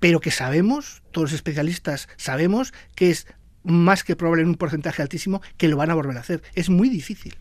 pero 0.00 0.20
que 0.20 0.30
sabemos, 0.30 1.02
todos 1.12 1.30
los 1.30 1.34
especialistas 1.34 2.08
sabemos, 2.16 2.72
que 2.94 3.10
es 3.10 3.26
más 3.62 4.02
que 4.02 4.16
probable 4.16 4.42
en 4.42 4.48
un 4.48 4.54
porcentaje 4.56 5.02
altísimo 5.02 5.42
que 5.56 5.68
lo 5.68 5.76
van 5.76 5.90
a 5.90 5.94
volver 5.94 6.16
a 6.16 6.20
hacer. 6.20 6.42
Es 6.54 6.70
muy 6.70 6.88
difícil. 6.88 7.36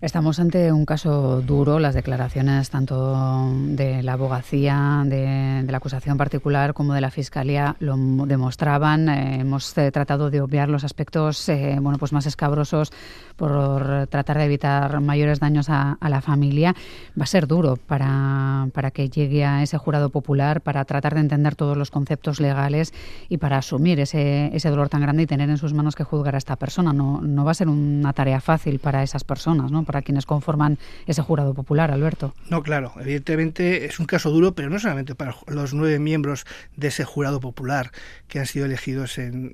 Estamos 0.00 0.40
ante 0.40 0.72
un 0.72 0.84
caso 0.84 1.40
duro. 1.40 1.78
Las 1.78 1.94
declaraciones 1.94 2.68
tanto 2.68 3.50
de 3.68 4.02
la 4.02 4.14
abogacía, 4.14 5.02
de, 5.06 5.64
la 5.68 5.76
acusación 5.76 6.18
particular, 6.18 6.74
como 6.74 6.94
de 6.94 7.00
la 7.00 7.10
fiscalía 7.10 7.76
lo 7.78 7.96
demostraban. 8.26 9.08
Eh, 9.08 9.40
hemos 9.40 9.76
eh, 9.78 9.90
tratado 9.92 10.30
de 10.30 10.40
obviar 10.40 10.68
los 10.68 10.84
aspectos 10.84 11.48
eh, 11.48 11.78
bueno, 11.80 11.98
pues 11.98 12.12
más 12.12 12.26
escabrosos 12.26 12.92
por 13.36 14.06
tratar 14.08 14.38
de 14.38 14.44
evitar 14.44 15.00
mayores 15.00 15.40
daños 15.40 15.66
a, 15.68 15.96
la 16.00 16.20
familia. 16.20 16.74
Va 17.18 17.24
a 17.24 17.26
ser 17.26 17.46
duro 17.46 17.76
para, 17.76 18.68
para 18.74 18.90
que 18.90 19.08
llegue 19.08 19.44
a 19.44 19.62
ese 19.62 19.78
jurado 19.78 20.10
popular, 20.10 20.60
para 20.60 20.84
tratar 20.84 21.14
de 21.14 21.20
entender 21.20 21.56
todos 21.56 21.76
los 21.76 21.90
conceptos 21.90 22.40
legales 22.40 22.92
y 23.28 23.38
para 23.38 23.58
asumir 23.58 24.00
ese, 24.00 24.54
ese 24.54 24.70
dolor 24.70 24.88
tan 24.88 25.00
grande 25.00 25.22
y 25.22 25.26
tener 25.26 25.48
en 25.50 25.56
sus 25.56 25.72
manos 25.72 25.94
que 25.94 26.04
juzgar 26.04 26.34
a 26.34 26.38
esta 26.38 26.56
persona. 26.56 26.92
No, 26.92 27.20
no 27.20 27.44
va 27.44 27.52
a 27.52 27.54
ser 27.54 27.68
una 27.68 28.12
tarea 28.12 28.40
fácil 28.40 28.78
para 28.78 29.02
esas 29.02 29.24
personas, 29.24 29.70
¿no? 29.70 29.83
Para 29.84 30.02
quienes 30.02 30.26
conforman 30.26 30.78
ese 31.06 31.22
jurado 31.22 31.54
popular, 31.54 31.90
Alberto. 31.90 32.34
No, 32.50 32.62
claro, 32.62 32.92
evidentemente 33.00 33.86
es 33.86 33.98
un 33.98 34.06
caso 34.06 34.30
duro, 34.30 34.54
pero 34.54 34.70
no 34.70 34.78
solamente 34.78 35.14
para 35.14 35.36
los 35.46 35.74
nueve 35.74 35.98
miembros 35.98 36.44
de 36.76 36.88
ese 36.88 37.04
jurado 37.04 37.40
popular 37.40 37.90
que 38.28 38.38
han 38.38 38.46
sido 38.46 38.66
elegidos 38.66 39.18
en, 39.18 39.52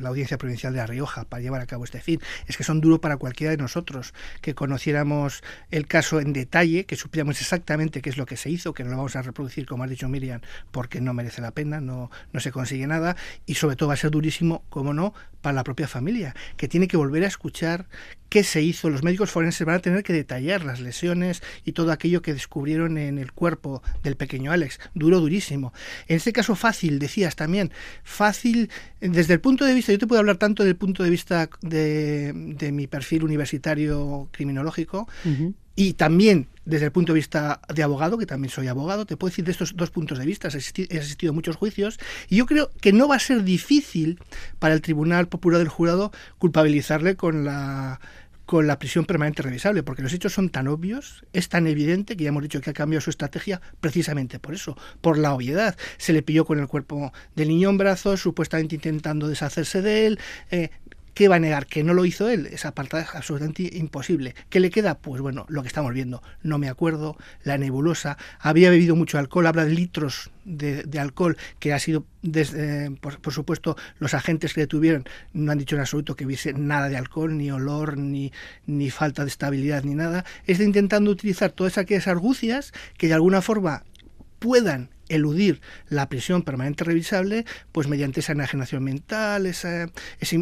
la 0.00 0.08
audiencia 0.08 0.38
provincial 0.38 0.72
de 0.72 0.78
La 0.78 0.86
Rioja 0.86 1.24
para 1.24 1.42
llevar 1.42 1.60
a 1.60 1.66
cabo 1.66 1.84
este 1.84 2.00
fin, 2.00 2.20
es 2.46 2.56
que 2.56 2.64
son 2.64 2.80
duros 2.80 2.98
para 2.98 3.16
cualquiera 3.16 3.50
de 3.50 3.56
nosotros, 3.56 4.14
que 4.40 4.54
conociéramos 4.54 5.42
el 5.70 5.86
caso 5.86 6.20
en 6.20 6.32
detalle, 6.32 6.84
que 6.84 6.96
supiéramos 6.96 7.40
exactamente 7.40 8.02
qué 8.02 8.10
es 8.10 8.16
lo 8.16 8.26
que 8.26 8.36
se 8.36 8.50
hizo, 8.50 8.74
que 8.74 8.84
no 8.84 8.90
lo 8.90 8.96
vamos 8.96 9.16
a 9.16 9.22
reproducir, 9.22 9.66
como 9.66 9.84
ha 9.84 9.86
dicho 9.86 10.08
Miriam, 10.08 10.40
porque 10.70 11.00
no 11.00 11.14
merece 11.14 11.40
la 11.40 11.52
pena, 11.52 11.80
no, 11.80 12.10
no 12.32 12.40
se 12.40 12.52
consigue 12.52 12.86
nada, 12.86 13.16
y 13.46 13.54
sobre 13.54 13.76
todo 13.76 13.88
va 13.88 13.94
a 13.94 13.98
ser 13.98 14.10
durísimo, 14.10 14.62
como 14.68 14.94
no, 14.94 15.14
para 15.40 15.54
la 15.54 15.64
propia 15.64 15.88
familia, 15.88 16.34
que 16.56 16.68
tiene 16.68 16.88
que 16.88 16.96
volver 16.96 17.24
a 17.24 17.26
escuchar 17.26 17.86
qué 18.32 18.44
se 18.44 18.62
hizo. 18.62 18.88
Los 18.88 19.02
médicos 19.02 19.30
forenses 19.30 19.66
van 19.66 19.76
a 19.76 19.78
tener 19.80 20.02
que 20.02 20.14
detallar 20.14 20.64
las 20.64 20.80
lesiones 20.80 21.42
y 21.66 21.72
todo 21.72 21.92
aquello 21.92 22.22
que 22.22 22.32
descubrieron 22.32 22.96
en 22.96 23.18
el 23.18 23.32
cuerpo 23.32 23.82
del 24.02 24.16
pequeño 24.16 24.52
Alex. 24.52 24.80
Duro, 24.94 25.20
durísimo. 25.20 25.74
En 26.08 26.16
este 26.16 26.32
caso 26.32 26.54
fácil, 26.54 26.98
decías 26.98 27.36
también, 27.36 27.72
fácil 28.04 28.70
desde 29.02 29.34
el 29.34 29.40
punto 29.40 29.66
de 29.66 29.74
vista, 29.74 29.92
yo 29.92 29.98
te 29.98 30.06
puedo 30.06 30.20
hablar 30.20 30.38
tanto 30.38 30.64
del 30.64 30.76
punto 30.76 31.02
de 31.02 31.10
vista 31.10 31.50
de, 31.60 32.32
de 32.34 32.72
mi 32.72 32.86
perfil 32.86 33.24
universitario 33.24 34.30
criminológico, 34.32 35.06
y 35.74 35.94
también 35.94 36.48
desde 36.64 36.86
el 36.86 36.92
punto 36.92 37.12
de 37.12 37.18
vista 37.18 37.60
de 37.74 37.82
abogado, 37.82 38.18
que 38.18 38.26
también 38.26 38.50
soy 38.50 38.68
abogado, 38.68 39.06
te 39.06 39.16
puedo 39.16 39.30
decir 39.30 39.44
de 39.44 39.52
estos 39.52 39.74
dos 39.74 39.90
puntos 39.90 40.18
de 40.18 40.26
vista. 40.26 40.48
He 40.48 40.98
asistido, 40.98 41.32
a 41.32 41.34
muchos 41.34 41.56
juicios 41.56 41.98
y 42.28 42.36
yo 42.36 42.46
creo 42.46 42.70
que 42.80 42.92
no 42.92 43.08
va 43.08 43.16
a 43.16 43.20
ser 43.20 43.42
difícil 43.42 44.18
para 44.58 44.74
el 44.74 44.82
Tribunal 44.82 45.28
Popular 45.28 45.58
del 45.58 45.68
Jurado 45.68 46.12
culpabilizarle 46.38 47.16
con 47.16 47.44
la 47.44 48.00
con 48.46 48.66
la 48.66 48.78
prisión 48.78 49.04
permanente 49.04 49.42
revisable, 49.42 49.82
porque 49.82 50.02
los 50.02 50.12
hechos 50.12 50.32
son 50.32 50.50
tan 50.50 50.68
obvios, 50.68 51.24
es 51.32 51.48
tan 51.48 51.66
evidente 51.66 52.16
que 52.16 52.24
ya 52.24 52.28
hemos 52.28 52.42
dicho 52.42 52.60
que 52.60 52.70
ha 52.70 52.74
cambiado 52.74 53.00
su 53.00 53.10
estrategia 53.10 53.60
precisamente 53.80 54.38
por 54.38 54.54
eso, 54.54 54.76
por 55.00 55.18
la 55.18 55.34
obviedad. 55.34 55.76
Se 55.96 56.12
le 56.12 56.22
pilló 56.22 56.44
con 56.44 56.58
el 56.58 56.68
cuerpo 56.68 57.12
del 57.34 57.48
niño 57.48 57.70
en 57.70 57.78
brazos, 57.78 58.20
supuestamente 58.20 58.74
intentando 58.74 59.28
deshacerse 59.28 59.82
de 59.82 60.06
él, 60.06 60.18
eh, 60.50 60.70
¿Qué 61.14 61.28
va 61.28 61.36
a 61.36 61.38
negar? 61.38 61.66
Que 61.66 61.84
no 61.84 61.92
lo 61.92 62.04
hizo 62.04 62.28
él. 62.28 62.46
Esa 62.46 62.68
apartada 62.68 63.02
es 63.02 63.14
absolutamente 63.14 63.68
imposible. 63.76 64.34
¿Qué 64.48 64.60
le 64.60 64.70
queda? 64.70 64.96
Pues 64.98 65.20
bueno, 65.20 65.44
lo 65.48 65.62
que 65.62 65.68
estamos 65.68 65.92
viendo. 65.92 66.22
No 66.42 66.58
me 66.58 66.68
acuerdo, 66.68 67.16
la 67.44 67.58
nebulosa. 67.58 68.16
Había 68.38 68.70
bebido 68.70 68.96
mucho 68.96 69.18
alcohol, 69.18 69.46
habla 69.46 69.64
de 69.64 69.72
litros 69.72 70.30
de, 70.44 70.98
alcohol 70.98 71.36
que 71.58 71.72
ha 71.72 71.78
sido, 71.78 72.04
por, 73.00 73.32
supuesto, 73.32 73.76
los 73.98 74.14
agentes 74.14 74.54
que 74.54 74.62
detuvieron 74.62 75.04
no 75.32 75.52
han 75.52 75.58
dicho 75.58 75.76
en 75.76 75.80
absoluto 75.80 76.16
que 76.16 76.26
hubiese 76.26 76.52
nada 76.54 76.88
de 76.88 76.96
alcohol, 76.96 77.36
ni 77.36 77.50
olor, 77.50 77.98
ni, 77.98 78.32
ni 78.66 78.90
falta 78.90 79.22
de 79.22 79.28
estabilidad, 79.28 79.84
ni 79.84 79.94
nada. 79.94 80.24
Es 80.46 80.58
de 80.58 80.64
intentando 80.64 81.10
utilizar 81.10 81.52
todas 81.52 81.78
aquellas 81.78 82.08
argucias 82.08 82.72
que 82.96 83.08
de 83.08 83.14
alguna 83.14 83.42
forma 83.42 83.84
puedan 84.38 84.90
eludir 85.14 85.60
la 85.88 86.08
prisión 86.08 86.42
permanente 86.42 86.84
revisable, 86.84 87.44
pues 87.72 87.88
mediante 87.88 88.20
esa 88.20 88.32
enajenación 88.32 88.84
mental, 88.84 89.46
ese 89.46 89.90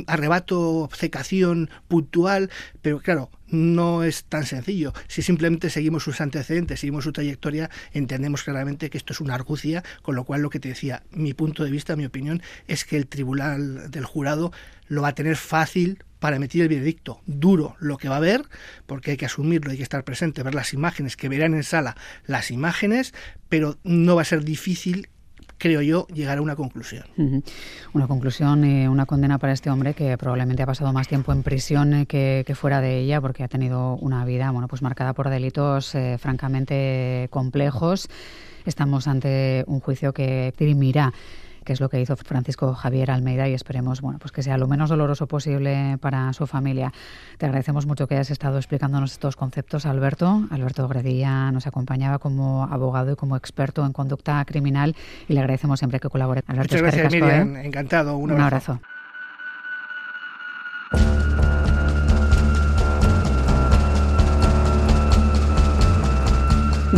arrebato, 0.07 0.61
obcecación 0.79 1.71
puntual, 1.89 2.51
pero 2.83 3.01
claro, 3.01 3.31
no 3.49 4.05
es 4.05 4.25
tan 4.25 4.47
sencillo. 4.47 4.93
Si 5.09 5.23
simplemente 5.23 5.71
seguimos 5.71 6.05
sus 6.05 6.21
antecedentes, 6.21 6.81
seguimos 6.81 7.05
su 7.05 7.13
trayectoria, 7.13 7.71
entendemos 7.93 8.45
claramente 8.45 8.91
que 8.91 8.99
esto 8.99 9.13
es 9.13 9.21
una 9.21 9.35
argucia, 9.35 9.83
con 10.03 10.15
lo 10.15 10.25
cual 10.25 10.43
lo 10.43 10.51
que 10.51 10.61
te 10.61 10.69
decía, 10.69 11.03
mi 11.11 11.35
punto 11.35 11.65
de 11.65 11.71
vista, 11.71 11.97
mi 11.97 12.07
opinión, 12.07 12.43
es 12.69 12.85
que 12.85 12.97
el 12.97 13.07
tribunal 13.07 13.91
del 13.91 14.05
jurado 14.05 14.53
lo 14.87 15.03
va 15.03 15.09
a 15.09 15.15
tener 15.15 15.37
fácil 15.37 16.05
para 16.19 16.37
emitir 16.37 16.63
el 16.63 16.69
veredicto. 16.69 17.23
Duro 17.27 17.77
lo 17.81 17.97
que 17.97 18.09
va 18.09 18.17
a 18.17 18.21
ver, 18.21 18.43
porque 18.87 19.13
hay 19.13 19.17
que 19.17 19.27
asumirlo, 19.27 19.71
hay 19.71 19.79
que 19.79 19.83
estar 19.83 20.05
presente, 20.05 20.43
ver 20.43 20.55
las 20.55 20.75
imágenes, 20.75 21.17
que 21.17 21.29
verán 21.29 21.55
en 21.55 21.65
sala 21.65 21.97
las 22.27 22.51
imágenes, 22.51 23.15
pero 23.49 23.79
no 23.83 24.17
va 24.17 24.23
a 24.23 24.27
ser 24.27 24.45
difícil 24.45 24.60
creo 25.61 25.83
yo, 25.83 26.07
llegar 26.09 26.39
a 26.39 26.43
una 26.43 26.57
conclusión. 26.57 27.05
Una 27.93 28.09
conclusión 28.09 28.65
y 28.65 28.89
una 28.89 29.07
condena 29.07 29.39
para 29.39 29.53
este 29.53 29.71
hombre 29.71 29.95
que 29.95 30.17
probablemente 30.17 30.63
ha 30.63 30.67
pasado 30.67 30.93
más 30.93 31.07
tiempo 31.07 31.33
en 31.33 31.43
prisión 31.43 31.93
eh, 31.95 32.07
que, 32.07 32.55
fuera 32.55 32.81
de 32.81 32.99
ella 32.99 33.21
porque 33.21 33.45
ha 33.45 33.49
tenido 33.49 33.95
una 33.97 34.25
vida 34.25 34.51
bueno, 34.51 34.69
pues 34.69 34.83
marcada 34.83 35.13
por 35.13 35.29
delitos 35.29 35.95
eh, 35.95 36.17
francamente 36.19 37.29
complejos. 37.31 38.09
Estamos 38.65 39.07
ante 39.07 39.65
un 39.67 39.81
juicio 39.81 40.13
que 40.13 40.53
dirimirá 40.59 41.13
que 41.65 41.73
es 41.73 41.81
lo 41.81 41.89
que 41.89 42.01
hizo 42.01 42.17
Francisco 42.17 42.75
Javier 42.75 43.11
Almeida 43.11 43.49
y 43.49 43.55
esperemos 43.55 44.01
bueno, 44.01 44.19
pues 44.19 44.33
que 44.33 44.43
sea 44.43 44.59
lo 44.59 44.67
menos 44.67 44.91
doloroso 44.91 45.27
posible 45.27 45.99
para 46.01 46.33
su 46.33 46.47
familia. 46.47 46.93
Te 47.39 47.47
agradecemos 47.47 47.87
mucho 47.87 48.07
que 48.07 48.15
hayas 48.15 48.31
estado 48.31 48.57
explicándonos 48.59 49.13
estos 49.13 49.37
conceptos, 49.37 49.87
Alberto. 49.87 50.47
Alberto 50.51 50.87
Gredilla 50.89 51.51
nos 51.53 51.67
acompañaba 51.67 52.19
como 52.19 52.65
abogado 52.65 53.13
y 53.13 53.17
como 53.17 53.37
experto 53.37 53.85
en 53.85 53.93
conducta 53.93 54.45
criminal 54.45 54.97
y 55.29 55.35
le 55.35 55.41
agradecemos 55.41 55.79
siempre 55.79 56.01
que 56.01 56.09
colabore. 56.09 56.43
Muchas 56.47 56.83
gracias, 56.83 57.13
Miriam. 57.13 57.57
¿eh? 57.57 57.67
Encantado. 57.67 58.17
Un 58.17 58.41
abrazo. 58.41 58.81